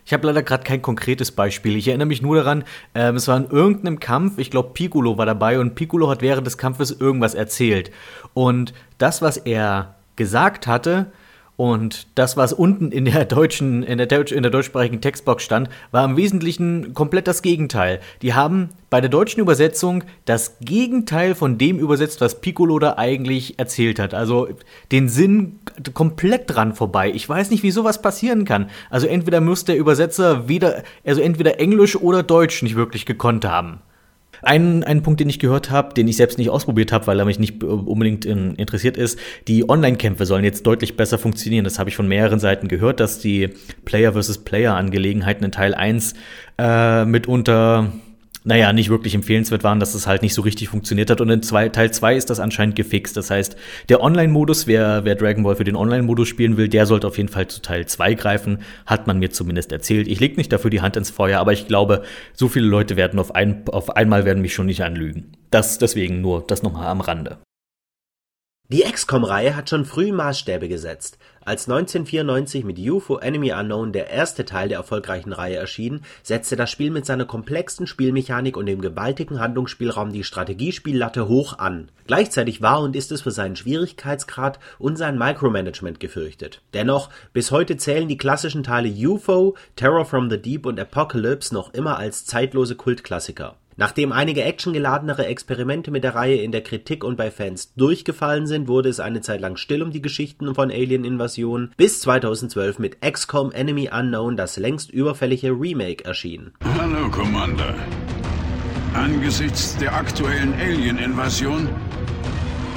[0.05, 1.75] Ich habe leider gerade kein konkretes Beispiel.
[1.75, 2.63] Ich erinnere mich nur daran,
[2.93, 6.45] ähm, es war in irgendeinem Kampf, ich glaube Piccolo war dabei und Piccolo hat während
[6.45, 7.91] des Kampfes irgendwas erzählt.
[8.35, 11.11] Und das, was er gesagt hatte,
[11.57, 16.03] und das, was unten in der deutschen, in der, in der deutschsprachigen Textbox stand, war
[16.03, 18.01] im Wesentlichen komplett das Gegenteil.
[18.21, 23.57] Die haben bei der deutschen Übersetzung das Gegenteil von dem übersetzt, was Piccolo da eigentlich
[23.57, 24.13] erzählt hat.
[24.13, 24.49] Also
[24.91, 25.59] den Sinn
[25.93, 27.09] komplett dran vorbei.
[27.13, 28.69] Ich weiß nicht, wie sowas passieren kann.
[28.89, 33.79] Also entweder muss der Übersetzer wieder, also entweder Englisch oder Deutsch nicht wirklich gekonnt haben.
[34.41, 37.25] Ein, ein Punkt, den ich gehört habe, den ich selbst nicht ausprobiert habe, weil er
[37.25, 41.63] mich nicht unbedingt in, interessiert ist, die Online-Kämpfe sollen jetzt deutlich besser funktionieren.
[41.63, 43.49] Das habe ich von mehreren Seiten gehört, dass die
[43.85, 46.13] Player versus Player-Angelegenheiten in Teil 1
[46.57, 47.91] äh, mitunter
[48.45, 51.19] naja, nicht wirklich empfehlenswert waren, dass es halt nicht so richtig funktioniert hat.
[51.19, 53.17] Und in zwei, Teil 2 ist das anscheinend gefixt.
[53.17, 53.57] Das heißt,
[53.89, 57.29] der Online-Modus, wer, wer Dragon Ball für den Online-Modus spielen will, der sollte auf jeden
[57.29, 58.59] Fall zu Teil 2 greifen.
[58.85, 60.07] Hat man mir zumindest erzählt.
[60.07, 62.03] Ich lege nicht dafür die Hand ins Feuer, aber ich glaube,
[62.33, 65.31] so viele Leute werden auf, ein, auf einmal werden mich schon nicht anlügen.
[65.49, 67.39] Das deswegen nur das nochmal am Rande.
[68.69, 71.19] Die XCOM-Reihe hat schon früh Maßstäbe gesetzt.
[71.47, 76.71] Als 1994 mit UFO Enemy Unknown der erste Teil der erfolgreichen Reihe erschien, setzte das
[76.71, 81.91] Spiel mit seiner komplexen Spielmechanik und dem gewaltigen Handlungsspielraum die Strategiespiellatte hoch an.
[82.07, 86.63] Gleichzeitig war und ist es für seinen Schwierigkeitsgrad und sein Micromanagement gefürchtet.
[86.73, 91.75] Dennoch, bis heute zählen die klassischen Teile UFO, Terror from the Deep und Apocalypse noch
[91.75, 93.55] immer als zeitlose Kultklassiker.
[93.77, 98.69] Nachdem einige actiongeladenere Experimente mit der Reihe in der Kritik und bei Fans durchgefallen sind,
[98.69, 103.51] wurde es eine Zeit lang still um die Geschichten von Alien-Invasion, bis 2012 mit XCOM
[103.51, 106.53] Enemy Unknown das längst überfällige Remake erschien.
[106.79, 107.75] Hallo, Commander.
[108.93, 111.67] Angesichts der aktuellen Alien-Invasion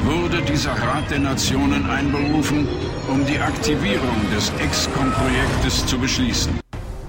[0.03, 2.67] wurde dieser Rat der Nationen einberufen,
[3.09, 6.59] um die Aktivierung des XCOM-Projektes zu beschließen.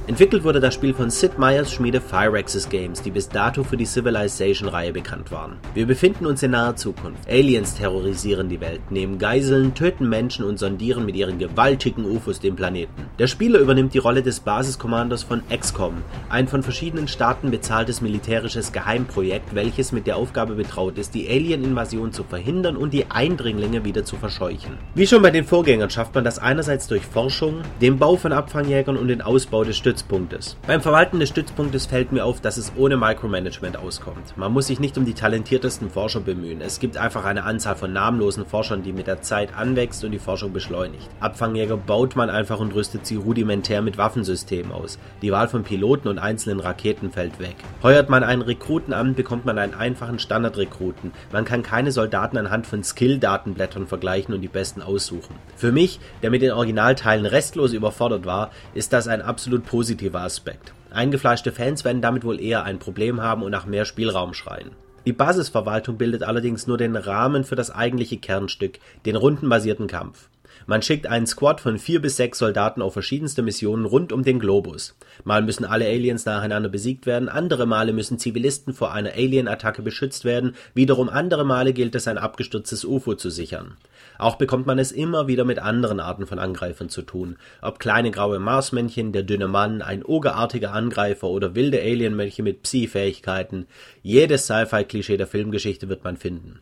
[0.10, 3.86] Entwickelt wurde das Spiel von Sid Meier's Schmiede Firaxis Games, die bis dato für die
[3.86, 5.58] Civilization-Reihe bekannt waren.
[5.76, 7.30] Wir befinden uns in naher Zukunft.
[7.30, 12.56] Aliens terrorisieren die Welt, nehmen Geiseln, töten Menschen und sondieren mit ihren gewaltigen UFOs den
[12.56, 13.06] Planeten.
[13.20, 15.98] Der Spieler übernimmt die Rolle des Basiskommandos von XCOM,
[16.30, 22.14] ein von verschiedenen Staaten bezahltes militärisches Geheimprojekt, welches mit der Aufgabe betraut ist, die Alien-Invasion
[22.14, 24.80] zu verhindern und die Eindringlinge wieder zu verscheuchen.
[24.96, 28.98] Wie schon bei den Vorgängern schafft man das einerseits durch Forschung, den Bau von Abfangjägern
[28.98, 30.56] und den Ausbau des Stützpunktes Stützpunktes.
[30.66, 34.38] Beim Verwalten des Stützpunktes fällt mir auf, dass es ohne Micromanagement auskommt.
[34.38, 36.62] Man muss sich nicht um die talentiertesten Forscher bemühen.
[36.62, 40.20] Es gibt einfach eine Anzahl von namenlosen Forschern, die mit der Zeit anwächst und die
[40.20, 41.10] Forschung beschleunigt.
[41.20, 45.00] Abfangjäger baut man einfach und rüstet sie rudimentär mit Waffensystemen aus.
[45.22, 47.56] Die Wahl von Piloten und einzelnen Raketen fällt weg.
[47.84, 51.12] Heuert man einen Rekruten an, bekommt man einen einfachen Standardrekruten.
[51.32, 55.36] Man kann keine Soldaten anhand von Skill-Datenblättern vergleichen und die besten aussuchen.
[55.58, 60.22] Für mich, der mit den Originalteilen restlos überfordert war, ist das ein absolut positives positiver
[60.22, 60.72] Aspekt.
[60.92, 64.70] Eingefleischte Fans werden damit wohl eher ein Problem haben und nach mehr Spielraum schreien.
[65.08, 70.30] Die Basisverwaltung bildet allerdings nur den Rahmen für das eigentliche Kernstück, den rundenbasierten Kampf.
[70.68, 74.40] Man schickt einen Squad von vier bis sechs Soldaten auf verschiedenste Missionen rund um den
[74.40, 74.96] Globus.
[75.24, 80.26] Mal müssen alle Aliens nacheinander besiegt werden, andere Male müssen Zivilisten vor einer Alien-Attacke beschützt
[80.26, 83.78] werden, wiederum andere Male gilt es, ein abgestürztes UFO zu sichern.
[84.18, 87.38] Auch bekommt man es immer wieder mit anderen Arten von Angreifern zu tun.
[87.62, 93.66] Ob kleine graue Marsmännchen, der dünne Mann, ein ogerartiger Angreifer oder wilde Alienmönche mit Psi-Fähigkeiten.
[94.04, 96.60] Jedes Sci-Fi-Klischee der Filmgeschichte wird man finden.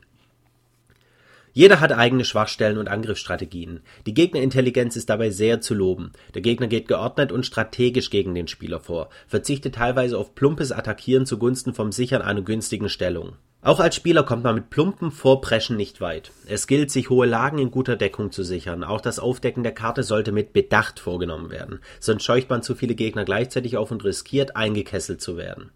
[1.58, 3.80] Jeder hat eigene Schwachstellen und Angriffsstrategien.
[4.06, 6.12] Die Gegnerintelligenz ist dabei sehr zu loben.
[6.36, 11.26] Der Gegner geht geordnet und strategisch gegen den Spieler vor, verzichtet teilweise auf plumpes Attackieren
[11.26, 13.38] zugunsten vom Sichern einer günstigen Stellung.
[13.64, 16.30] Auch als Spieler kommt man mit plumpen Vorpreschen nicht weit.
[16.46, 18.84] Es gilt, sich hohe Lagen in guter Deckung zu sichern.
[18.84, 22.94] Auch das Aufdecken der Karte sollte mit Bedacht vorgenommen werden, sonst scheucht man zu viele
[22.94, 25.72] Gegner gleichzeitig auf und riskiert, eingekesselt zu werden.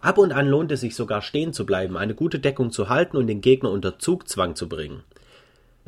[0.00, 3.18] Ab und an lohnt es sich sogar stehen zu bleiben, eine gute Deckung zu halten
[3.18, 5.02] und den Gegner unter Zugzwang zu bringen.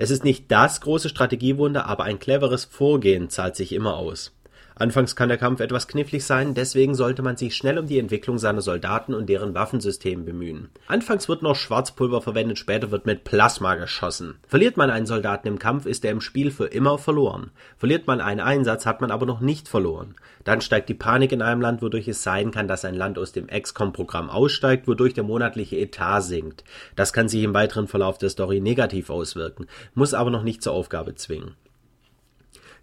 [0.00, 4.32] Es ist nicht das große Strategiewunder, aber ein cleveres Vorgehen zahlt sich immer aus.
[4.78, 8.38] Anfangs kann der Kampf etwas knifflig sein, deswegen sollte man sich schnell um die Entwicklung
[8.38, 10.68] seiner Soldaten und deren Waffensystem bemühen.
[10.86, 14.36] Anfangs wird noch Schwarzpulver verwendet, später wird mit Plasma geschossen.
[14.46, 17.50] Verliert man einen Soldaten im Kampf, ist er im Spiel für immer verloren.
[17.76, 20.14] Verliert man einen Einsatz, hat man aber noch nicht verloren.
[20.44, 23.32] Dann steigt die Panik in einem Land, wodurch es sein kann, dass ein Land aus
[23.32, 26.62] dem XCOM-Programm aussteigt, wodurch der monatliche Etat sinkt.
[26.94, 30.72] Das kann sich im weiteren Verlauf der Story negativ auswirken, muss aber noch nicht zur
[30.72, 31.56] Aufgabe zwingen.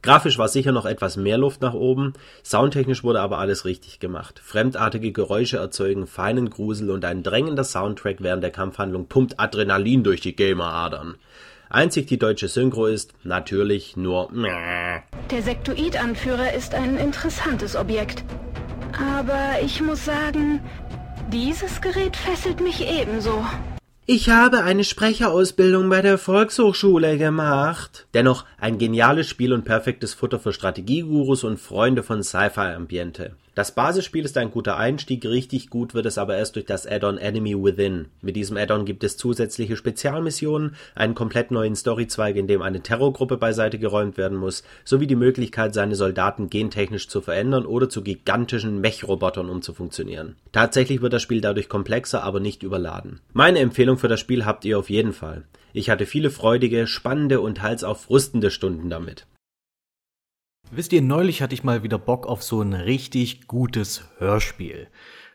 [0.06, 2.14] Grafisch war sicher noch etwas mehr Luft nach oben,
[2.44, 4.40] soundtechnisch wurde aber alles richtig gemacht.
[4.44, 10.22] Fremdartige Geräusche erzeugen feinen Grusel und ein drängender Soundtrack während der Kampfhandlung pumpt Adrenalin durch
[10.22, 11.16] die Gameradern.
[11.72, 18.24] Einzig die deutsche Synchro ist natürlich nur Der Sektoid-Anführer ist ein interessantes Objekt.
[18.94, 20.62] Aber ich muss sagen,
[21.32, 23.44] dieses Gerät fesselt mich ebenso.
[24.08, 28.06] Ich habe eine Sprecherausbildung bei der Volkshochschule gemacht.
[28.14, 33.36] Dennoch ein geniales Spiel und perfektes Futter für Strategiegurus und Freunde von Sci-Fi-Ambiente.
[33.56, 37.18] Das Basisspiel ist ein guter Einstieg, richtig gut wird es aber erst durch das Add-on
[37.18, 38.08] Enemy Within.
[38.22, 43.38] Mit diesem Add-on gibt es zusätzliche Spezialmissionen, einen komplett neuen Storyzweig, in dem eine Terrorgruppe
[43.38, 48.82] beiseite geräumt werden muss, sowie die Möglichkeit, seine Soldaten gentechnisch zu verändern oder zu gigantischen
[48.82, 50.36] Mech-Robotern umzufunktionieren.
[50.52, 53.22] Tatsächlich wird das Spiel dadurch komplexer, aber nicht überladen.
[53.32, 55.46] Meine Empfehlung für das Spiel habt ihr auf jeden Fall.
[55.72, 59.26] Ich hatte viele freudige, spannende und teils auch frustende Stunden damit.
[60.76, 64.88] Wisst ihr, neulich hatte ich mal wieder Bock auf so ein richtig gutes Hörspiel.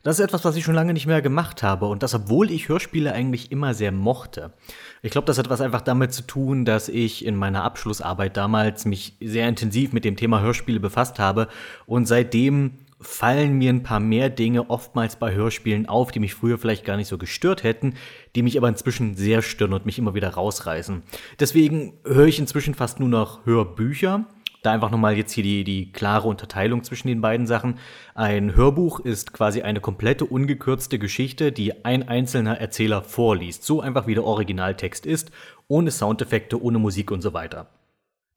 [0.02, 2.68] Das ist etwas, was ich schon lange nicht mehr gemacht habe und das, obwohl ich
[2.68, 4.52] Hörspiele eigentlich immer sehr mochte.
[5.00, 8.84] Ich glaube, das hat was einfach damit zu tun, dass ich in meiner Abschlussarbeit damals
[8.84, 11.48] mich sehr intensiv mit dem Thema Hörspiele befasst habe
[11.86, 16.58] und seitdem fallen mir ein paar mehr Dinge oftmals bei Hörspielen auf, die mich früher
[16.58, 17.94] vielleicht gar nicht so gestört hätten,
[18.36, 21.02] die mich aber inzwischen sehr stören und mich immer wieder rausreißen.
[21.38, 24.26] Deswegen höre ich inzwischen fast nur noch Hörbücher
[24.62, 27.78] da einfach nochmal jetzt hier die, die klare Unterteilung zwischen den beiden Sachen.
[28.14, 33.64] Ein Hörbuch ist quasi eine komplette ungekürzte Geschichte, die ein einzelner Erzähler vorliest.
[33.64, 35.30] So einfach wie der Originaltext ist,
[35.68, 37.68] ohne Soundeffekte, ohne Musik und so weiter.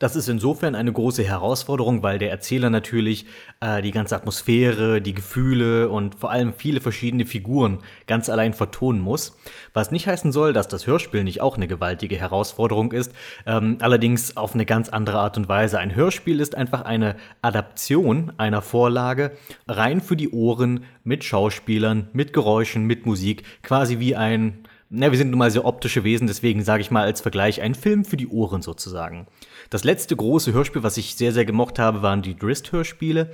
[0.04, 3.26] Das ist insofern eine große Herausforderung, weil der Erzähler natürlich
[3.62, 9.00] äh, die ganze Atmosphäre, die Gefühle und vor allem viele verschiedene Figuren ganz allein vertonen
[9.00, 9.38] muss.
[9.74, 13.13] Was nicht heißen soll, dass das Hörspiel nicht auch eine gewaltige Herausforderung ist,
[13.46, 15.80] ähm, allerdings auf eine ganz andere Art und Weise.
[15.80, 19.32] Ein Hörspiel ist einfach eine Adaption einer Vorlage
[19.70, 25.18] rein für die Ohren mit Schauspielern, mit Geräuschen, mit Musik, quasi wie ein na, wir
[25.18, 28.16] sind nun mal sehr optische Wesen, deswegen sage ich mal als Vergleich ein Film für
[28.16, 29.26] die Ohren sozusagen.
[29.74, 33.32] Das letzte große Hörspiel, was ich sehr, sehr gemocht habe, waren die Drist-Hörspiele.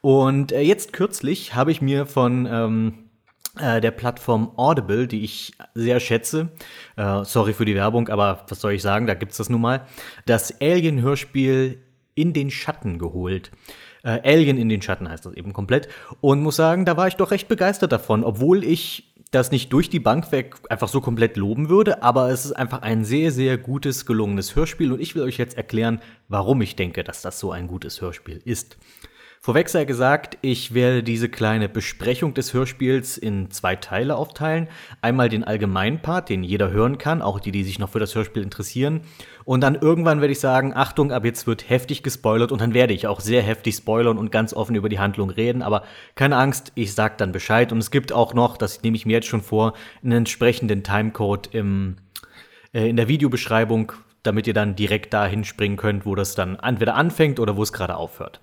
[0.00, 2.94] Und äh, jetzt kürzlich habe ich mir von ähm,
[3.60, 6.48] äh, der Plattform Audible, die ich sehr schätze,
[6.96, 9.86] äh, sorry für die Werbung, aber was soll ich sagen, da gibt's das nun mal,
[10.24, 11.82] das Alien-Hörspiel
[12.14, 13.50] in den Schatten geholt.
[14.02, 15.88] Äh, Alien in den Schatten heißt das eben komplett.
[16.22, 19.88] Und muss sagen, da war ich doch recht begeistert davon, obwohl ich das nicht durch
[19.90, 23.56] die Bank weg einfach so komplett loben würde, aber es ist einfach ein sehr, sehr
[23.58, 27.50] gutes, gelungenes Hörspiel und ich will euch jetzt erklären, warum ich denke, dass das so
[27.50, 28.76] ein gutes Hörspiel ist.
[29.44, 34.68] Vorweg sei gesagt, ich werde diese kleine Besprechung des Hörspiels in zwei Teile aufteilen.
[35.00, 38.14] Einmal den allgemeinen Part, den jeder hören kann, auch die, die sich noch für das
[38.14, 39.00] Hörspiel interessieren.
[39.42, 42.94] Und dann irgendwann werde ich sagen, Achtung, ab jetzt wird heftig gespoilert und dann werde
[42.94, 45.62] ich auch sehr heftig spoilern und ganz offen über die Handlung reden.
[45.62, 45.82] Aber
[46.14, 47.72] keine Angst, ich sag dann Bescheid.
[47.72, 49.72] Und es gibt auch noch, das nehme ich mir jetzt schon vor,
[50.04, 51.96] einen entsprechenden Timecode im,
[52.72, 53.90] äh, in der Videobeschreibung,
[54.22, 57.72] damit ihr dann direkt dahin springen könnt, wo das dann entweder anfängt oder wo es
[57.72, 58.40] gerade aufhört.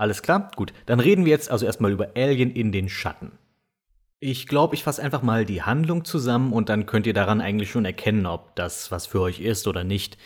[0.00, 0.50] Alles klar?
[0.56, 0.72] Gut.
[0.86, 3.32] Dann reden wir jetzt also erstmal über Alien in den Schatten.
[4.18, 7.70] Ich glaube, ich fasse einfach mal die Handlung zusammen und dann könnt ihr daran eigentlich
[7.70, 10.16] schon erkennen, ob das was für euch ist oder nicht.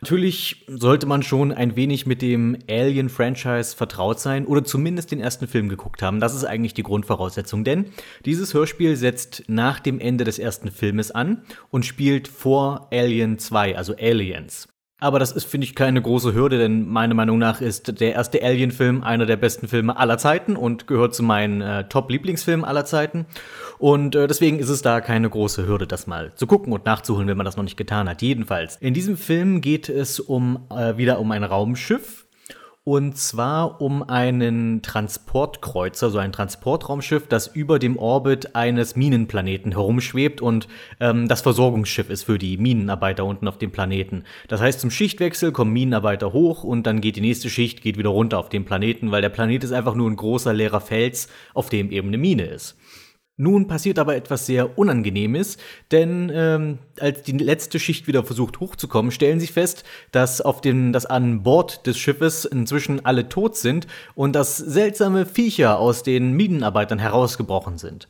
[0.00, 5.46] Natürlich sollte man schon ein wenig mit dem Alien-Franchise vertraut sein oder zumindest den ersten
[5.46, 6.20] Film geguckt haben.
[6.20, 7.86] Das ist eigentlich die Grundvoraussetzung, denn
[8.24, 13.76] dieses Hörspiel setzt nach dem Ende des ersten Filmes an und spielt vor Alien 2,
[13.76, 14.68] also Aliens.
[15.00, 18.42] Aber das ist, finde ich, keine große Hürde, denn meiner Meinung nach ist der erste
[18.42, 23.26] Alien-Film einer der besten Filme aller Zeiten und gehört zu meinen äh, Top-Lieblingsfilmen aller Zeiten.
[23.78, 27.28] Und äh, deswegen ist es da keine große Hürde, das mal zu gucken und nachzuholen,
[27.28, 28.22] wenn man das noch nicht getan hat.
[28.22, 28.76] Jedenfalls.
[28.76, 32.26] In diesem Film geht es um äh, wieder um ein Raumschiff,
[32.88, 40.40] und zwar um einen Transportkreuzer, so ein Transportraumschiff, das über dem Orbit eines Minenplaneten herumschwebt
[40.40, 44.24] und ähm, das Versorgungsschiff ist für die Minenarbeiter unten auf dem Planeten.
[44.48, 48.08] Das heißt, zum Schichtwechsel kommen Minenarbeiter hoch und dann geht die nächste Schicht, geht wieder
[48.08, 51.68] runter auf den Planeten, weil der Planet ist einfach nur ein großer leerer Fels, auf
[51.68, 52.78] dem eben eine Mine ist.
[53.40, 55.58] Nun passiert aber etwas sehr Unangenehmes,
[55.92, 60.92] denn ähm, als die letzte Schicht wieder versucht hochzukommen, stellen sie fest, dass auf dem,
[60.92, 66.32] dass an Bord des Schiffes inzwischen alle tot sind und dass seltsame Viecher aus den
[66.32, 68.08] Minenarbeitern herausgebrochen sind.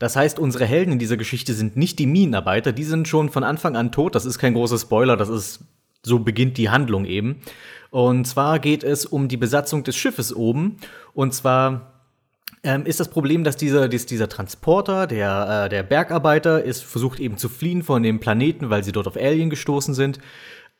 [0.00, 3.44] Das heißt, unsere Helden in dieser Geschichte sind nicht die Minenarbeiter, die sind schon von
[3.44, 4.16] Anfang an tot.
[4.16, 5.60] Das ist kein großer Spoiler, das ist
[6.02, 7.42] so beginnt die Handlung eben.
[7.90, 10.78] Und zwar geht es um die Besatzung des Schiffes oben.
[11.14, 11.91] Und zwar
[12.64, 17.36] ähm, ist das Problem, dass dieser, dieser Transporter, der, äh, der Bergarbeiter, ist versucht eben
[17.36, 20.18] zu fliehen von dem Planeten, weil sie dort auf Alien gestoßen sind.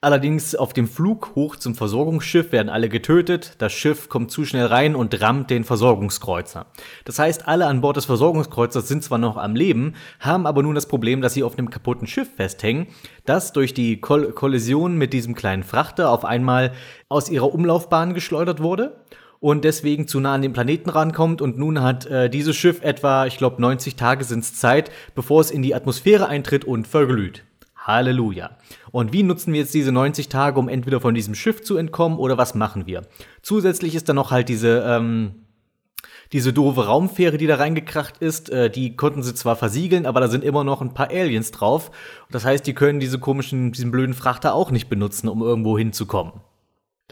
[0.04, 3.54] Allerdings auf dem Flug hoch zum Versorgungsschiff werden alle getötet.
[3.58, 6.66] Das Schiff kommt zu schnell rein und rammt den Versorgungskreuzer.
[7.04, 10.74] Das heißt, alle an Bord des Versorgungskreuzers sind zwar noch am Leben, haben aber nun
[10.74, 12.88] das Problem, dass sie auf einem kaputten Schiff festhängen,
[13.26, 16.72] das durch die Koll Kollision mit diesem kleinen Frachter auf einmal
[17.08, 18.96] aus ihrer Umlaufbahn geschleudert wurde
[19.42, 21.42] und deswegen zu nah an den Planeten rankommt.
[21.42, 25.40] Und nun hat äh, dieses Schiff etwa, ich glaube, 90 Tage sind es Zeit, bevor
[25.40, 27.42] es in die Atmosphäre eintritt und verglüht.
[27.76, 28.56] Halleluja.
[28.92, 32.18] Und wie nutzen wir jetzt diese 90 Tage, um entweder von diesem Schiff zu entkommen
[32.18, 33.02] oder was machen wir?
[33.42, 35.32] Zusätzlich ist dann noch halt diese, ähm,
[36.32, 40.28] diese doofe Raumfähre, die da reingekracht ist, äh, die konnten sie zwar versiegeln, aber da
[40.28, 41.90] sind immer noch ein paar Aliens drauf.
[42.30, 46.34] Das heißt, die können diese komischen, diesen blöden Frachter auch nicht benutzen, um irgendwo hinzukommen.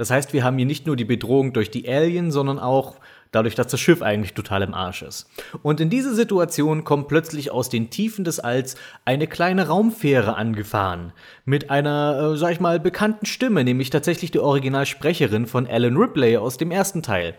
[0.00, 2.96] Das heißt, wir haben hier nicht nur die Bedrohung durch die Alien, sondern auch
[3.32, 5.28] dadurch, dass das Schiff eigentlich total im Arsch ist.
[5.62, 11.12] Und in diese Situation kommt plötzlich aus den Tiefen des Alls eine kleine Raumfähre angefahren.
[11.44, 16.38] Mit einer, äh, sag ich mal, bekannten Stimme, nämlich tatsächlich die Originalsprecherin von Alan Ripley
[16.38, 17.34] aus dem ersten Teil.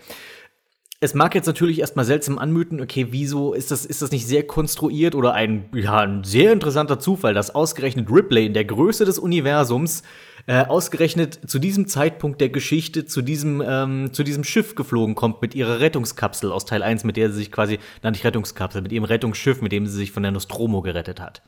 [1.00, 4.46] Es mag jetzt natürlich erstmal seltsam anmuten, okay, wieso ist das, ist das nicht sehr
[4.46, 9.18] konstruiert oder ein, ja, ein sehr interessanter Zufall, dass ausgerechnet Ripley in der Größe des
[9.18, 10.04] Universums
[10.48, 15.42] äh, ausgerechnet zu diesem Zeitpunkt der Geschichte zu diesem, ähm, zu diesem Schiff geflogen kommt
[15.42, 18.92] mit ihrer Rettungskapsel aus Teil 1, mit der sie sich quasi, na nicht Rettungskapsel, mit
[18.92, 21.42] ihrem Rettungsschiff, mit dem sie sich von der Nostromo gerettet hat.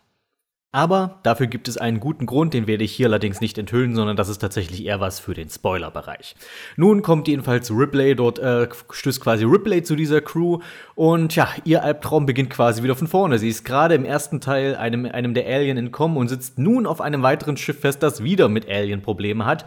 [0.75, 4.17] Aber dafür gibt es einen guten Grund, den werde ich hier allerdings nicht enthüllen, sondern
[4.17, 6.35] das ist tatsächlich eher was für den Spoiler-Bereich.
[6.77, 10.61] Nun kommt jedenfalls Ripley, dort äh, stößt quasi Ripley zu dieser Crew
[10.95, 13.37] und ja, ihr Albtraum beginnt quasi wieder von vorne.
[13.37, 17.01] Sie ist gerade im ersten Teil einem, einem der Alien entkommen und sitzt nun auf
[17.01, 19.65] einem weiteren Schiff fest, das wieder mit Alien Probleme hat.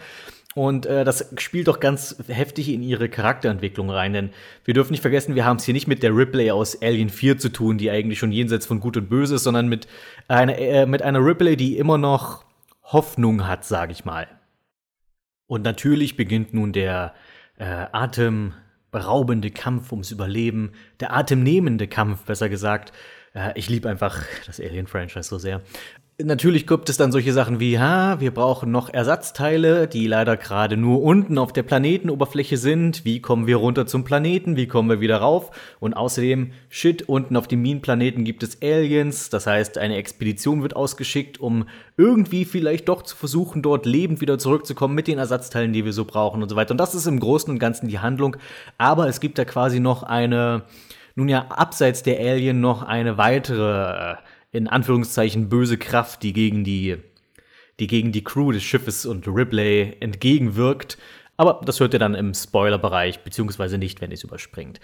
[0.56, 4.30] Und äh, das spielt doch ganz heftig in ihre Charakterentwicklung rein, denn
[4.64, 7.36] wir dürfen nicht vergessen, wir haben es hier nicht mit der Ripley aus Alien 4
[7.36, 9.86] zu tun, die eigentlich schon jenseits von Gut und Böse ist, sondern mit
[10.28, 12.46] einer, äh, mit einer Ripley, die immer noch
[12.84, 14.28] Hoffnung hat, sage ich mal.
[15.46, 17.12] Und natürlich beginnt nun der
[17.58, 22.94] äh, atemberaubende Kampf ums Überleben, der atemnehmende Kampf, besser gesagt.
[23.34, 25.60] Äh, ich liebe einfach das Alien-Franchise so sehr.
[26.18, 30.79] Natürlich gibt es dann solche Sachen wie, ha, wir brauchen noch Ersatzteile, die leider gerade
[30.79, 33.05] nur unten auf der Planetenoberfläche sind.
[33.05, 34.57] Wie kommen wir runter zum Planeten?
[34.57, 35.50] Wie kommen wir wieder rauf?
[35.79, 39.29] Und außerdem, shit, unten auf dem Minenplaneten gibt es Aliens.
[39.29, 44.38] Das heißt, eine Expedition wird ausgeschickt, um irgendwie vielleicht doch zu versuchen, dort lebend wieder
[44.38, 46.70] zurückzukommen mit den Ersatzteilen, die wir so brauchen und so weiter.
[46.70, 48.38] Und das ist im Großen und Ganzen die Handlung.
[48.79, 50.62] Aber es gibt da quasi noch eine,
[51.14, 54.16] nun ja, abseits der Alien noch eine weitere äh,
[54.52, 56.96] in Anführungszeichen böse Kraft, die gegen die,
[57.80, 60.98] die gegen die Crew des Schiffes und Ripley entgegenwirkt.
[61.37, 64.81] Aber das hört ihr dann im Spoiler-Bereich, beziehungsweise nicht, wenn ihr es überspringt.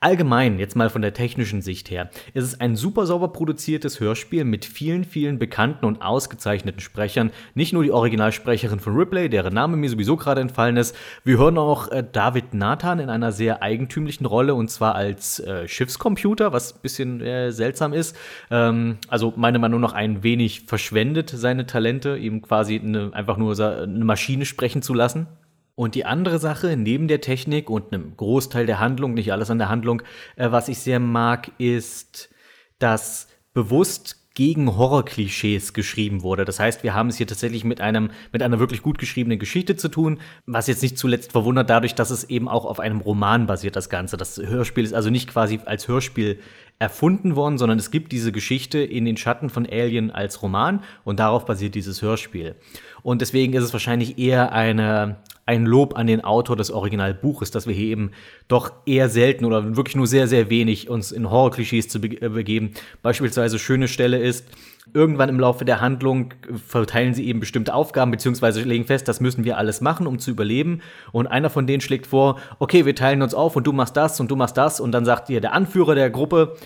[0.00, 4.44] Allgemein, jetzt mal von der technischen Sicht her, ist es ein super sauber produziertes Hörspiel
[4.44, 7.30] mit vielen, vielen bekannten und ausgezeichneten Sprechern.
[7.54, 10.94] Nicht nur die Originalsprecherin von Ripley, deren Name mir sowieso gerade entfallen ist.
[11.24, 15.66] Wir hören auch äh, David Nathan in einer sehr eigentümlichen Rolle und zwar als äh,
[15.66, 18.14] Schiffscomputer, was ein bisschen äh, seltsam ist.
[18.50, 23.58] Ähm, also meiner Meinung nach ein wenig verschwendet seine Talente, ihm quasi eine, einfach nur
[23.58, 25.26] eine Maschine sprechen zu lassen.
[25.76, 29.58] Und die andere Sache, neben der Technik und einem Großteil der Handlung, nicht alles an
[29.58, 30.02] der Handlung,
[30.36, 32.30] äh, was ich sehr mag, ist,
[32.78, 36.44] dass bewusst gegen Horrorklischees geschrieben wurde.
[36.44, 39.76] Das heißt, wir haben es hier tatsächlich mit einem, mit einer wirklich gut geschriebenen Geschichte
[39.76, 43.46] zu tun, was jetzt nicht zuletzt verwundert dadurch, dass es eben auch auf einem Roman
[43.46, 44.16] basiert, das Ganze.
[44.16, 46.40] Das Hörspiel ist also nicht quasi als Hörspiel
[46.80, 51.20] erfunden worden, sondern es gibt diese Geschichte in den Schatten von Alien als Roman und
[51.20, 52.56] darauf basiert dieses Hörspiel.
[53.04, 57.66] Und deswegen ist es wahrscheinlich eher eine, ein Lob an den Autor des Originalbuches, dass
[57.66, 58.12] wir hier eben
[58.48, 62.72] doch eher selten oder wirklich nur sehr, sehr wenig uns in Horror-Klischees zu äh, begeben.
[63.02, 64.46] Beispielsweise schöne Stelle ist,
[64.92, 66.34] irgendwann im Laufe der Handlung
[66.66, 70.30] verteilen sie eben bestimmte Aufgaben, beziehungsweise legen fest, das müssen wir alles machen, um zu
[70.30, 70.80] überleben.
[71.12, 74.20] Und einer von denen schlägt vor, okay, wir teilen uns auf und du machst das
[74.20, 74.80] und du machst das.
[74.80, 76.56] Und dann sagt dir der Anführer der Gruppe,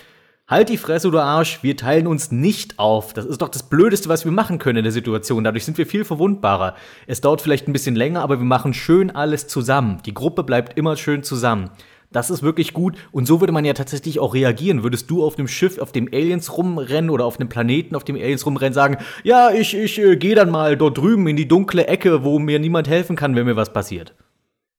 [0.49, 3.13] Halt die Fresse, du Arsch, wir teilen uns nicht auf.
[3.13, 5.43] Das ist doch das Blödeste, was wir machen können in der Situation.
[5.43, 6.73] Dadurch sind wir viel verwundbarer.
[7.05, 10.01] Es dauert vielleicht ein bisschen länger, aber wir machen schön alles zusammen.
[10.07, 11.69] Die Gruppe bleibt immer schön zusammen.
[12.11, 12.97] Das ist wirklich gut.
[13.11, 14.81] Und so würde man ja tatsächlich auch reagieren.
[14.81, 18.15] Würdest du auf dem Schiff, auf dem Aliens rumrennen oder auf einem Planeten, auf dem
[18.15, 21.85] Aliens rumrennen, sagen, ja, ich, ich äh, gehe dann mal dort drüben in die dunkle
[21.85, 24.15] Ecke, wo mir niemand helfen kann, wenn mir was passiert.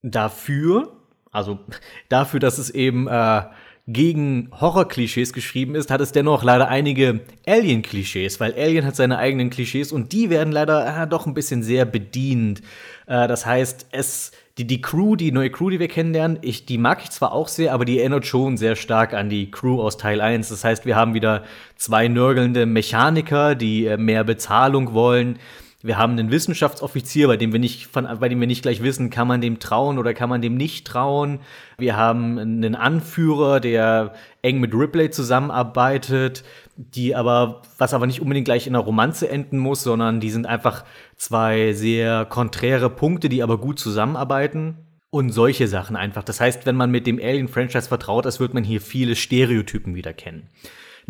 [0.03, 0.97] Dafür,
[1.31, 1.61] also
[2.09, 3.43] dafür, dass es eben äh,
[3.93, 9.51] gegen Horror-Klischees geschrieben ist, hat es dennoch leider einige Alien-Klischees, weil Alien hat seine eigenen
[9.51, 12.61] Klischees und die werden leider äh, doch ein bisschen sehr bedient.
[13.07, 16.77] Äh, das heißt, es die, die Crew, die neue Crew, die wir kennenlernen, ich, die
[16.77, 19.97] mag ich zwar auch sehr, aber die erinnert schon sehr stark an die Crew aus
[19.97, 20.51] Teil 1.
[20.51, 21.45] Das heißt, wir haben wieder
[21.77, 25.39] zwei nörgelnde Mechaniker, die äh, mehr Bezahlung wollen.
[25.83, 29.09] Wir haben einen Wissenschaftsoffizier, bei dem wir nicht, von, bei dem wir nicht gleich wissen,
[29.09, 31.41] kann man dem trauen oder kann man dem nicht trauen.
[31.79, 34.13] Wir haben einen Anführer, der
[34.43, 36.45] eng mit Ripley zusammenarbeitet,
[36.77, 40.47] die aber, was aber nicht unbedingt gleich in einer Romanze enden muss, sondern die sind
[40.47, 40.85] einfach
[41.17, 44.77] zwei sehr konträre Punkte, die aber gut zusammenarbeiten.
[45.13, 46.23] Und solche Sachen einfach.
[46.23, 50.13] Das heißt, wenn man mit dem Alien-Franchise vertraut ist, wird man hier viele Stereotypen wieder
[50.13, 50.47] kennen.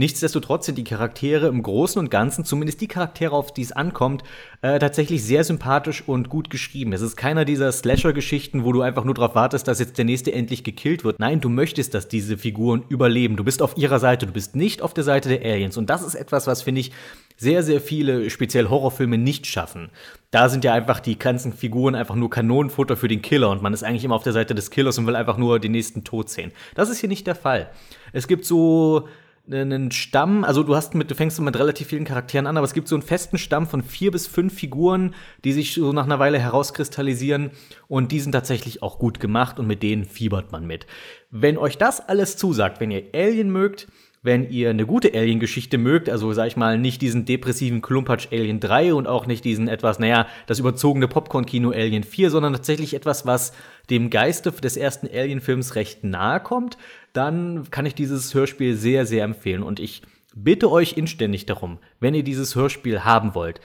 [0.01, 4.23] Nichtsdestotrotz sind die Charaktere im Großen und Ganzen, zumindest die Charaktere, auf die es ankommt,
[4.63, 6.95] äh, tatsächlich sehr sympathisch und gut geschrieben.
[6.95, 10.33] Es ist keiner dieser Slasher-Geschichten, wo du einfach nur darauf wartest, dass jetzt der nächste
[10.33, 11.21] endlich gekillt wird.
[11.21, 13.37] Nein, du möchtest, dass diese Figuren überleben.
[13.37, 15.77] Du bist auf ihrer Seite, du bist nicht auf der Seite der Aliens.
[15.77, 16.93] Und das ist etwas, was, finde ich,
[17.37, 19.91] sehr, sehr viele, speziell Horrorfilme, nicht schaffen.
[20.31, 23.75] Da sind ja einfach die ganzen Figuren einfach nur Kanonenfutter für den Killer und man
[23.75, 26.31] ist eigentlich immer auf der Seite des Killers und will einfach nur den nächsten Tod
[26.31, 26.53] sehen.
[26.75, 27.71] Das ist hier nicht der Fall.
[28.13, 29.09] Es gibt so
[29.51, 32.75] einen Stamm, also du hast mit, du fängst mit relativ vielen Charakteren an, aber es
[32.75, 35.15] gibt so einen festen Stamm von vier bis fünf Figuren,
[35.45, 37.51] die sich so nach einer Weile herauskristallisieren
[37.88, 40.87] und die sind tatsächlich auch gut gemacht und mit denen fiebert man mit.
[41.31, 43.88] Wenn euch das alles zusagt, wenn ihr Alien mögt,
[44.23, 48.60] wenn ihr eine gute Alien-Geschichte mögt, also sag ich mal, nicht diesen depressiven Klumpatsch Alien
[48.60, 53.25] 3 und auch nicht diesen etwas, naja, das überzogene Popcorn-Kino Alien 4, sondern tatsächlich etwas,
[53.25, 53.52] was
[53.88, 56.77] dem Geiste des ersten Alien-Films recht nahe kommt,
[57.12, 59.62] dann kann ich dieses Hörspiel sehr, sehr empfehlen.
[59.62, 60.02] Und ich
[60.35, 63.60] bitte euch inständig darum, wenn ihr dieses Hörspiel haben wollt,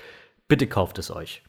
[0.47, 1.43] bitte kauft es euch.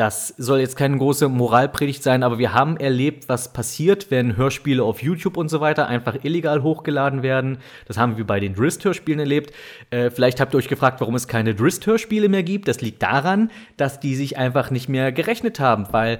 [0.00, 4.82] Das soll jetzt keine große Moralpredigt sein, aber wir haben erlebt, was passiert, wenn Hörspiele
[4.82, 7.58] auf YouTube und so weiter einfach illegal hochgeladen werden.
[7.86, 9.52] Das haben wir bei den Drist-Hörspielen erlebt.
[9.90, 12.66] Äh, vielleicht habt ihr euch gefragt, warum es keine Drist-Hörspiele mehr gibt.
[12.66, 16.18] Das liegt daran, dass die sich einfach nicht mehr gerechnet haben, weil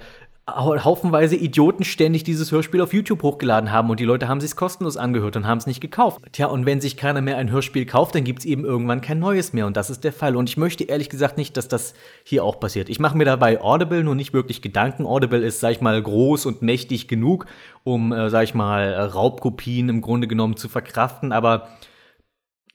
[0.57, 4.97] haufenweise Idioten ständig dieses Hörspiel auf YouTube hochgeladen haben und die Leute haben sich kostenlos
[4.97, 6.21] angehört und haben es nicht gekauft.
[6.33, 9.19] Tja, und wenn sich keiner mehr ein Hörspiel kauft, dann gibt es eben irgendwann kein
[9.19, 10.37] neues mehr und das ist der Fall.
[10.37, 11.95] Und ich möchte ehrlich gesagt nicht, dass das
[12.25, 12.89] hier auch passiert.
[12.89, 15.07] Ich mache mir dabei Audible nur nicht wirklich Gedanken.
[15.07, 17.47] Audible ist, sag ich mal, groß und mächtig genug,
[17.85, 21.69] um, äh, sag ich mal, Raubkopien im Grunde genommen zu verkraften, aber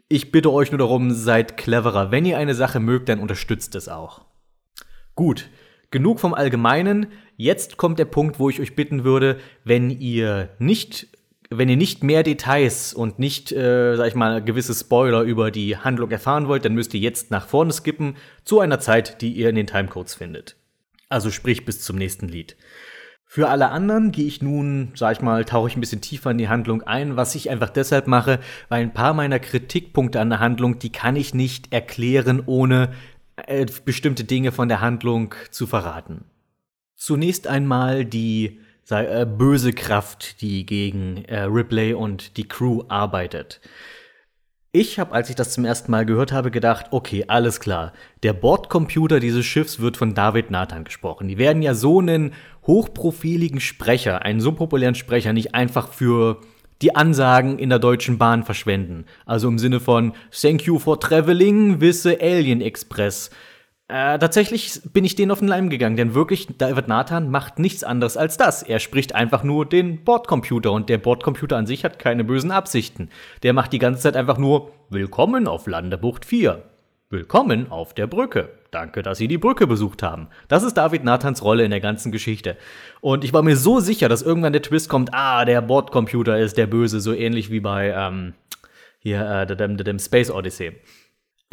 [0.07, 2.11] ich bitte euch nur darum, seid cleverer.
[2.11, 4.21] Wenn ihr eine Sache mögt, dann unterstützt es auch.
[5.15, 5.49] Gut,
[5.89, 7.07] genug vom Allgemeinen.
[7.37, 11.07] Jetzt kommt der Punkt, wo ich euch bitten würde, wenn ihr nicht
[11.51, 15.77] wenn ihr nicht mehr Details und nicht, äh, sag ich mal, gewisse Spoiler über die
[15.77, 19.49] Handlung erfahren wollt, dann müsst ihr jetzt nach vorne skippen zu einer Zeit, die ihr
[19.49, 20.55] in den Timecodes findet.
[21.07, 22.57] Also sprich bis zum nächsten Lied.
[23.27, 26.37] Für alle anderen gehe ich nun, sag ich mal, tauche ich ein bisschen tiefer in
[26.37, 30.39] die Handlung ein, was ich einfach deshalb mache, weil ein paar meiner Kritikpunkte an der
[30.39, 32.93] Handlung, die kann ich nicht erklären, ohne
[33.35, 36.25] äh, bestimmte Dinge von der Handlung zu verraten.
[37.05, 43.61] Zunächst einmal die sei, äh, böse Kraft, die gegen äh, Ripley und die Crew arbeitet.
[44.71, 47.93] Ich habe, als ich das zum ersten Mal gehört habe, gedacht, okay, alles klar.
[48.23, 51.27] Der Bordcomputer dieses Schiffs wird von David Nathan gesprochen.
[51.27, 52.33] Die werden ja so einen
[52.65, 56.41] hochprofiligen Sprecher, einen so populären Sprecher, nicht einfach für
[56.81, 59.05] die Ansagen in der Deutschen Bahn verschwenden.
[59.27, 63.29] Also im Sinne von Thank you for traveling, wisse Alien Express.
[63.87, 67.83] Äh, tatsächlich bin ich denen auf den Leim gegangen, denn wirklich, David Nathan macht nichts
[67.83, 68.63] anderes als das.
[68.63, 73.09] Er spricht einfach nur den Bordcomputer und der Bordcomputer an sich hat keine bösen Absichten.
[73.43, 76.63] Der macht die ganze Zeit einfach nur Willkommen auf Landebucht 4.
[77.11, 78.49] Willkommen auf der Brücke.
[78.71, 80.29] Danke, dass Sie die Brücke besucht haben.
[80.47, 82.57] Das ist David Nathans Rolle in der ganzen Geschichte.
[83.01, 86.57] Und ich war mir so sicher, dass irgendwann der Twist kommt, ah, der Bordcomputer ist
[86.57, 88.33] der Böse, so ähnlich wie bei ähm,
[88.97, 90.73] hier, äh, dem, dem Space Odyssey.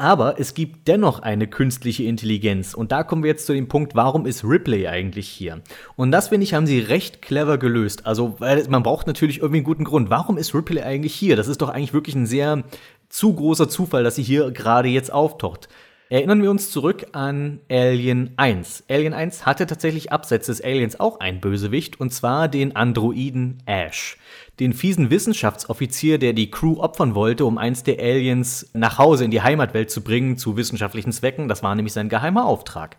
[0.02, 2.74] Aber es gibt dennoch eine künstliche Intelligenz.
[2.74, 5.60] Und da kommen wir jetzt zu dem Punkt, warum ist Ripley eigentlich hier?
[5.94, 8.04] Und das, finde ich, haben sie recht clever gelöst.
[8.04, 10.10] Also, weil man braucht natürlich irgendwie einen guten Grund.
[10.10, 11.36] Warum ist Ripley eigentlich hier?
[11.36, 12.64] Das ist doch eigentlich wirklich ein sehr
[13.10, 15.68] zu großer Zufall, dass sie hier gerade jetzt auftaucht.
[16.12, 18.84] Erinnern wir uns zurück an Alien 1.
[18.90, 24.18] Alien 1 hatte tatsächlich abseits des Aliens auch einen Bösewicht, und zwar den Androiden Ash.
[24.60, 29.30] Den fiesen Wissenschaftsoffizier, der die Crew opfern wollte, um eins der Aliens nach Hause in
[29.30, 31.48] die Heimatwelt zu bringen, zu wissenschaftlichen Zwecken.
[31.48, 32.98] Das war nämlich sein geheimer Auftrag.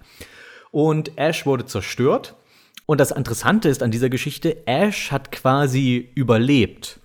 [0.71, 2.33] Und Ash wurde zerstört.
[2.87, 6.99] Und das Interessante ist an dieser Geschichte, Ash hat quasi überlebt.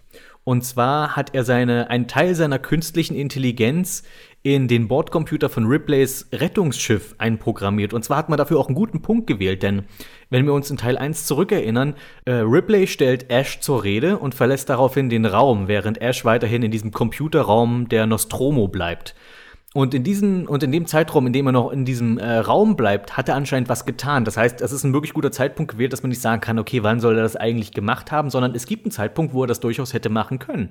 [0.49, 4.03] Und zwar hat er seine, einen Teil seiner künstlichen Intelligenz
[4.43, 7.93] in den Bordcomputer von Ripleys Rettungsschiff einprogrammiert.
[7.93, 9.83] Und zwar hat man dafür auch einen guten Punkt gewählt, denn
[10.31, 14.69] wenn wir uns in Teil 1 zurückerinnern, äh, Ripley stellt Ash zur Rede und verlässt
[14.69, 19.15] daraufhin den Raum, während Ash weiterhin in diesem Computerraum der Nostromo bleibt.
[19.75, 22.75] Und in diesem und in dem Zeitraum, in dem er noch in diesem äh, Raum
[22.75, 24.25] bleibt, hat er anscheinend was getan.
[24.25, 26.83] Das heißt, es ist ein wirklich guter Zeitpunkt gewählt, dass man nicht sagen kann, okay,
[26.83, 29.61] wann soll er das eigentlich gemacht haben, sondern es gibt einen Zeitpunkt, wo er das
[29.61, 30.71] durchaus hätte machen können.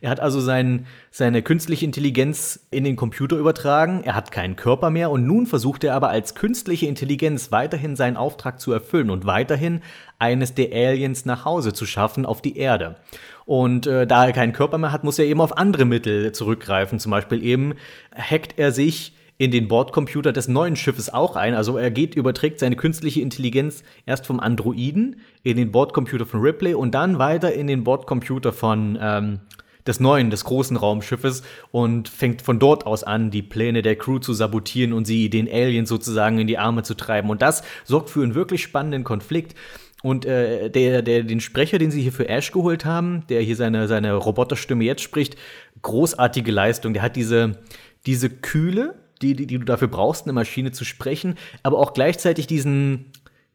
[0.00, 4.90] Er hat also sein, seine künstliche Intelligenz in den Computer übertragen, er hat keinen Körper
[4.90, 9.26] mehr und nun versucht er aber als künstliche Intelligenz weiterhin seinen Auftrag zu erfüllen und
[9.26, 9.80] weiterhin
[10.18, 12.96] eines der Aliens nach Hause zu schaffen auf die Erde.
[13.44, 16.98] Und äh, da er keinen Körper mehr hat, muss er eben auf andere Mittel zurückgreifen.
[16.98, 17.74] Zum Beispiel eben
[18.14, 21.54] hackt er sich in den Bordcomputer des neuen Schiffes auch ein.
[21.54, 26.74] Also er geht, überträgt seine künstliche Intelligenz erst vom Androiden in den Bordcomputer von Ripley
[26.74, 29.40] und dann weiter in den Bordcomputer von ähm,
[29.88, 34.18] des neuen, des großen Raumschiffes und fängt von dort aus an, die Pläne der Crew
[34.18, 37.30] zu sabotieren und sie den Aliens sozusagen in die Arme zu treiben.
[37.30, 39.56] Und das sorgt für einen wirklich spannenden Konflikt.
[40.02, 43.56] Und äh, der, der, den Sprecher, den sie hier für Ash geholt haben, der hier
[43.56, 45.36] seine, seine Roboterstimme jetzt spricht,
[45.82, 46.92] großartige Leistung.
[46.92, 47.58] Der hat diese,
[48.06, 51.34] diese Kühle, die, die, die du dafür brauchst, eine Maschine zu sprechen,
[51.64, 53.06] aber auch gleichzeitig diesen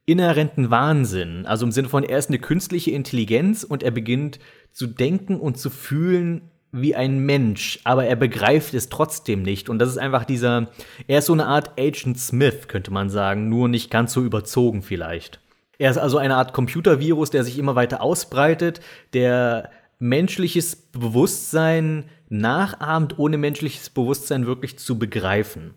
[0.05, 1.45] inhärenten Wahnsinn.
[1.45, 4.39] Also im Sinne von, er ist eine künstliche Intelligenz und er beginnt
[4.73, 9.69] zu denken und zu fühlen wie ein Mensch, aber er begreift es trotzdem nicht.
[9.69, 10.69] Und das ist einfach dieser,
[11.07, 14.81] er ist so eine Art Agent Smith, könnte man sagen, nur nicht ganz so überzogen
[14.81, 15.39] vielleicht.
[15.77, 18.81] Er ist also eine Art Computervirus, der sich immer weiter ausbreitet,
[19.13, 19.69] der
[19.99, 25.75] menschliches Bewusstsein nachahmt, ohne menschliches Bewusstsein wirklich zu begreifen.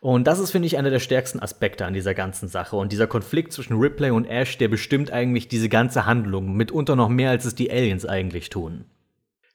[0.00, 2.76] Und das ist, finde ich, einer der stärksten Aspekte an dieser ganzen Sache.
[2.76, 7.08] Und dieser Konflikt zwischen Ripley und Ash, der bestimmt eigentlich diese ganze Handlung, mitunter noch
[7.08, 8.84] mehr, als es die Aliens eigentlich tun.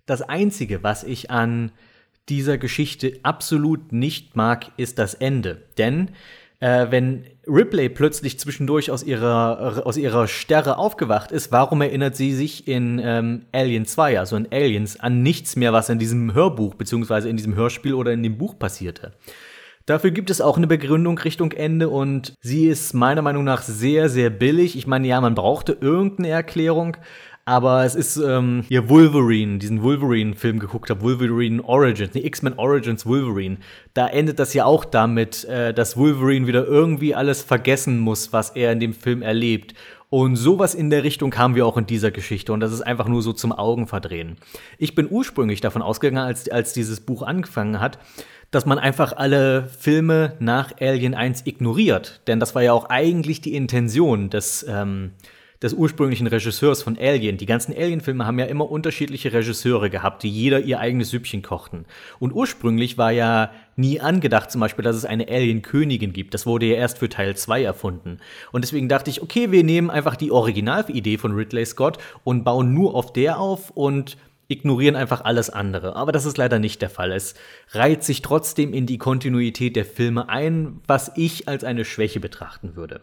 [0.06, 1.72] Das Einzige, was ich an
[2.30, 5.62] dieser Geschichte absolut nicht mag, ist das Ende.
[5.78, 6.10] Denn
[6.60, 12.34] äh, wenn Ripley plötzlich zwischendurch aus ihrer, aus ihrer Sterre aufgewacht ist, warum erinnert sie
[12.34, 16.76] sich in ähm, Alien 2, also in Aliens, an nichts mehr, was in diesem Hörbuch
[16.76, 19.12] beziehungsweise in diesem Hörspiel oder in dem Buch passierte?
[19.86, 24.08] Dafür gibt es auch eine Begründung Richtung Ende und sie ist meiner Meinung nach sehr,
[24.08, 24.78] sehr billig.
[24.78, 26.96] Ich meine, ja, man brauchte irgendeine Erklärung,
[27.46, 33.06] aber es ist ähm, ihr Wolverine, diesen Wolverine-Film geguckt habe, Wolverine Origins, ne, X-Men Origins
[33.06, 33.58] Wolverine.
[33.94, 38.52] Da endet das ja auch damit, äh, dass Wolverine wieder irgendwie alles vergessen muss, was
[38.52, 39.74] er in dem Film erlebt.
[40.14, 42.54] Und sowas in der Richtung haben wir auch in dieser Geschichte.
[42.54, 44.38] Und das ist einfach nur so zum Augenverdrehen.
[44.78, 47.98] Ich bin ursprünglich davon ausgegangen, als, als dieses Buch angefangen hat,
[48.52, 52.22] dass man einfach alle Filme nach Alien 1 ignoriert.
[52.28, 55.14] Denn das war ja auch eigentlich die Intention des, ähm,
[55.64, 57.38] des ursprünglichen Regisseurs von Alien.
[57.38, 61.86] Die ganzen Alien-Filme haben ja immer unterschiedliche Regisseure gehabt, die jeder ihr eigenes Süppchen kochten.
[62.20, 66.34] Und ursprünglich war ja nie angedacht, zum Beispiel, dass es eine Alien-Königin gibt.
[66.34, 68.20] Das wurde ja erst für Teil 2 erfunden.
[68.52, 72.74] Und deswegen dachte ich, okay, wir nehmen einfach die Originalidee von Ridley Scott und bauen
[72.74, 74.18] nur auf der auf und
[74.50, 75.96] ignorieren einfach alles andere.
[75.96, 77.14] Aber das ist leider nicht der Fall.
[77.14, 77.36] Es
[77.72, 82.76] reiht sich trotzdem in die Kontinuität der Filme ein, was ich als eine Schwäche betrachten
[82.76, 83.02] würde.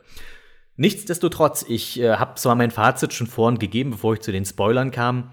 [0.81, 4.91] Nichtsdestotrotz, ich äh, habe zwar mein Fazit schon vorhin gegeben, bevor ich zu den Spoilern
[4.91, 5.33] kam.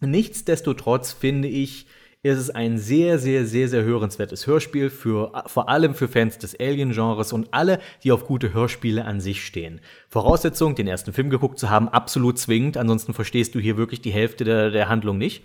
[0.00, 1.86] Nichtsdestotrotz finde ich,
[2.22, 6.58] ist es ein sehr, sehr, sehr, sehr hörenswertes Hörspiel für vor allem für Fans des
[6.58, 9.82] Alien-Genres und alle, die auf gute Hörspiele an sich stehen.
[10.08, 14.12] Voraussetzung, den ersten Film geguckt zu haben, absolut zwingend, ansonsten verstehst du hier wirklich die
[14.12, 15.44] Hälfte der, der Handlung nicht.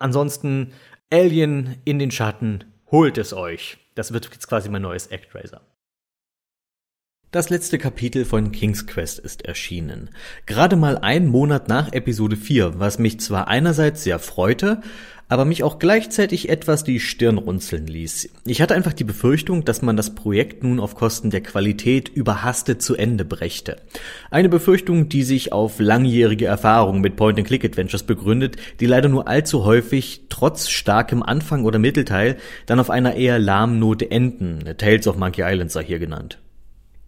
[0.00, 0.72] Ansonsten
[1.12, 3.78] Alien in den Schatten, holt es euch.
[3.94, 5.60] Das wird jetzt quasi mein neues Actraiser.
[7.30, 10.08] Das letzte Kapitel von King's Quest ist erschienen.
[10.46, 14.80] Gerade mal einen Monat nach Episode 4, was mich zwar einerseits sehr freute,
[15.28, 18.30] aber mich auch gleichzeitig etwas die Stirn runzeln ließ.
[18.46, 22.80] Ich hatte einfach die Befürchtung, dass man das Projekt nun auf Kosten der Qualität überhastet
[22.80, 23.76] zu Ende brächte.
[24.30, 30.22] Eine Befürchtung, die sich auf langjährige Erfahrungen mit Point-and-Click-Adventures begründet, die leider nur allzu häufig,
[30.30, 34.64] trotz starkem Anfang oder Mittelteil, dann auf einer eher lahmen Note enden.
[34.78, 36.38] Tales of Monkey Island sei hier genannt.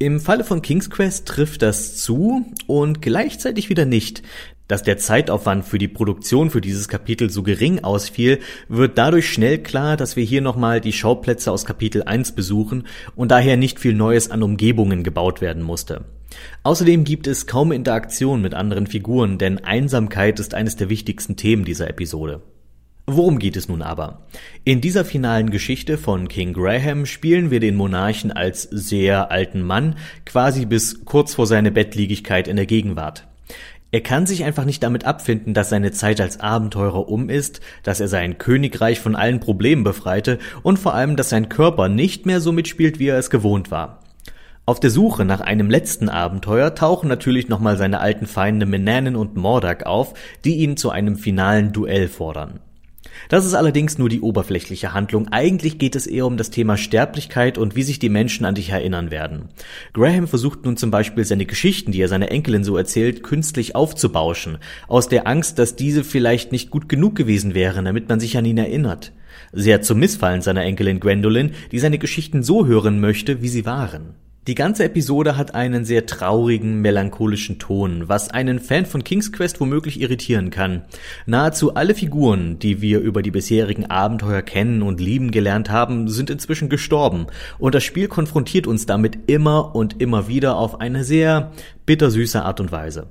[0.03, 4.23] Im Falle von King's Quest trifft das zu und gleichzeitig wieder nicht.
[4.67, 9.59] Dass der Zeitaufwand für die Produktion für dieses Kapitel so gering ausfiel, wird dadurch schnell
[9.59, 13.93] klar, dass wir hier nochmal die Schauplätze aus Kapitel 1 besuchen und daher nicht viel
[13.93, 16.07] Neues an Umgebungen gebaut werden musste.
[16.63, 21.67] Außerdem gibt es kaum Interaktion mit anderen Figuren, denn Einsamkeit ist eines der wichtigsten Themen
[21.67, 22.41] dieser Episode.
[23.13, 24.21] Worum geht es nun aber?
[24.63, 29.97] In dieser finalen Geschichte von King Graham spielen wir den Monarchen als sehr alten Mann,
[30.25, 33.27] quasi bis kurz vor seine Bettliegigkeit in der Gegenwart.
[33.91, 37.99] Er kann sich einfach nicht damit abfinden, dass seine Zeit als Abenteurer um ist, dass
[37.99, 42.41] er sein Königreich von allen Problemen befreite und vor allem, dass sein Körper nicht mehr
[42.41, 44.03] so mitspielt, wie er es gewohnt war.
[44.67, 49.35] Auf der Suche nach einem letzten Abenteuer tauchen natürlich nochmal seine alten Feinde Menanen und
[49.35, 52.61] Mordak auf, die ihn zu einem finalen Duell fordern.
[53.29, 55.29] Das ist allerdings nur die oberflächliche Handlung.
[55.29, 58.71] Eigentlich geht es eher um das Thema Sterblichkeit und wie sich die Menschen an dich
[58.71, 59.49] erinnern werden.
[59.93, 64.59] Graham versucht nun zum Beispiel seine Geschichten, die er seiner Enkelin so erzählt, künstlich aufzubauschen,
[64.89, 68.45] aus der Angst, dass diese vielleicht nicht gut genug gewesen wären, damit man sich an
[68.45, 69.13] ihn erinnert.
[69.53, 74.15] Sehr zum Missfallen seiner Enkelin Gwendolyn, die seine Geschichten so hören möchte, wie sie waren.
[74.51, 79.61] Die ganze Episode hat einen sehr traurigen, melancholischen Ton, was einen Fan von King's Quest
[79.61, 80.83] womöglich irritieren kann.
[81.25, 86.31] Nahezu alle Figuren, die wir über die bisherigen Abenteuer kennen und lieben gelernt haben, sind
[86.31, 87.29] inzwischen gestorben,
[87.61, 91.53] und das Spiel konfrontiert uns damit immer und immer wieder auf eine sehr
[91.87, 93.07] bittersüße Art und Weise.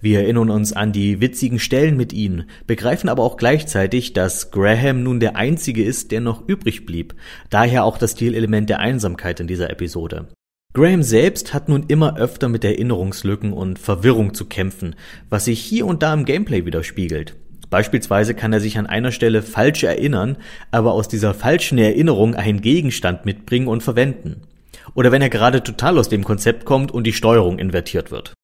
[0.00, 5.02] Wir erinnern uns an die witzigen Stellen mit ihnen, begreifen aber auch gleichzeitig, dass Graham
[5.02, 7.16] nun der Einzige ist, der noch übrig blieb,
[7.50, 10.28] daher auch das Stilelement der Einsamkeit in dieser Episode.
[10.72, 14.94] Graham selbst hat nun immer öfter mit Erinnerungslücken und Verwirrung zu kämpfen,
[15.28, 17.34] was sich hier und da im Gameplay widerspiegelt.
[17.70, 20.36] Beispielsweise kann er sich an einer Stelle falsch erinnern,
[20.70, 24.42] aber aus dieser falschen Erinnerung einen Gegenstand mitbringen und verwenden.
[24.94, 28.34] Oder wenn er gerade total aus dem Konzept kommt und die Steuerung invertiert wird.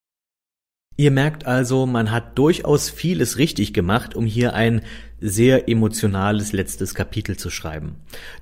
[0.96, 4.80] Ihr merkt also, man hat durchaus vieles richtig gemacht, um hier ein
[5.20, 7.96] sehr emotionales letztes Kapitel zu schreiben.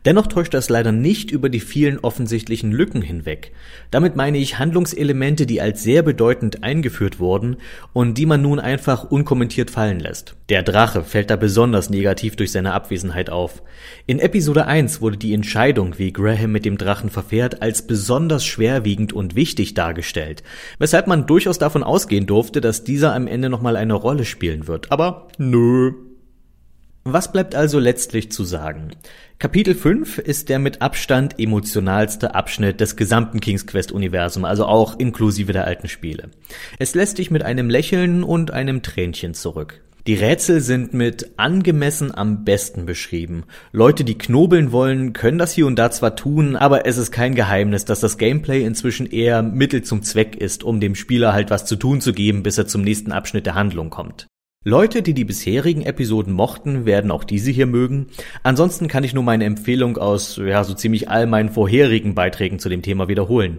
[0.04, 3.52] Dennoch täuscht das leider nicht über die vielen offensichtlichen Lücken hinweg.
[3.90, 7.58] Damit meine ich Handlungselemente, die als sehr bedeutend eingeführt wurden
[7.92, 10.34] und die man nun einfach unkommentiert fallen lässt.
[10.48, 13.62] Der Drache fällt da besonders negativ durch seine Abwesenheit auf.
[14.06, 19.12] In Episode 1 wurde die Entscheidung, wie Graham mit dem Drachen verfährt, als besonders schwerwiegend
[19.12, 20.42] und wichtig dargestellt,
[20.78, 24.90] weshalb man durchaus davon ausgehen durfte, dass dieser am Ende nochmal eine Rolle spielen wird.
[24.90, 25.92] Aber nö,
[27.04, 28.90] was bleibt also letztlich zu sagen?
[29.38, 34.98] Kapitel 5 ist der mit Abstand emotionalste Abschnitt des gesamten King's Quest Universum, also auch
[34.98, 36.30] inklusive der alten Spiele.
[36.78, 39.82] Es lässt dich mit einem Lächeln und einem Tränchen zurück.
[40.06, 43.44] Die Rätsel sind mit angemessen am besten beschrieben.
[43.72, 47.34] Leute, die knobeln wollen, können das hier und da zwar tun, aber es ist kein
[47.34, 51.64] Geheimnis, dass das Gameplay inzwischen eher Mittel zum Zweck ist, um dem Spieler halt was
[51.64, 54.26] zu tun zu geben, bis er zum nächsten Abschnitt der Handlung kommt.
[54.66, 58.06] Leute, die die bisherigen Episoden mochten, werden auch diese hier mögen.
[58.42, 62.70] Ansonsten kann ich nur meine Empfehlung aus ja so ziemlich all meinen vorherigen Beiträgen zu
[62.70, 63.58] dem Thema wiederholen.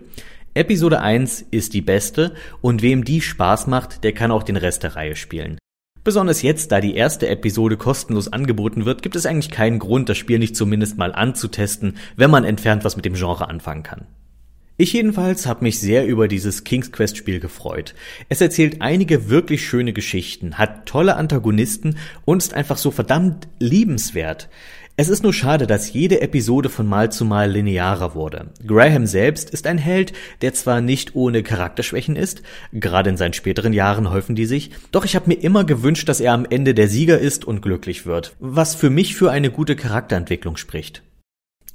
[0.56, 4.82] Episode 1 ist die beste und wem die Spaß macht, der kann auch den Rest
[4.82, 5.60] der Reihe spielen.
[6.04, 10.18] Besonders jetzt, da die erste Episode kostenlos angeboten wird, gibt es eigentlich keinen Grund, das
[10.18, 14.08] Spiel nicht zumindest mal anzutesten, wenn man entfernt was mit dem Genre anfangen kann.
[14.78, 17.96] Ich jedenfalls habe mich sehr über dieses King's Quest Spiel gefreut.
[18.28, 24.50] Es erzählt einige wirklich schöne Geschichten, hat tolle Antagonisten und ist einfach so verdammt liebenswert.
[24.98, 28.52] Es ist nur schade, dass jede Episode von Mal zu Mal linearer wurde.
[28.68, 30.12] Graham selbst ist ein Held,
[30.42, 32.42] der zwar nicht ohne Charakterschwächen ist,
[32.74, 36.20] gerade in seinen späteren Jahren häufen die sich, doch ich habe mir immer gewünscht, dass
[36.20, 39.78] er am Ende der Sieger ist und glücklich wird, was für mich für eine gute
[39.78, 41.02] Charakterentwicklung spricht.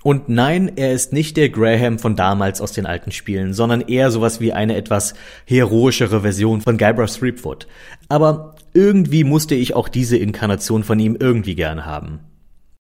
[0.03, 4.11] Und nein, er ist nicht der Graham von damals aus den alten Spielen, sondern eher
[4.11, 7.67] sowas wie eine etwas heroischere Version von Guybrush Threepwood.
[8.09, 12.21] Aber irgendwie musste ich auch diese Inkarnation von ihm irgendwie gern haben.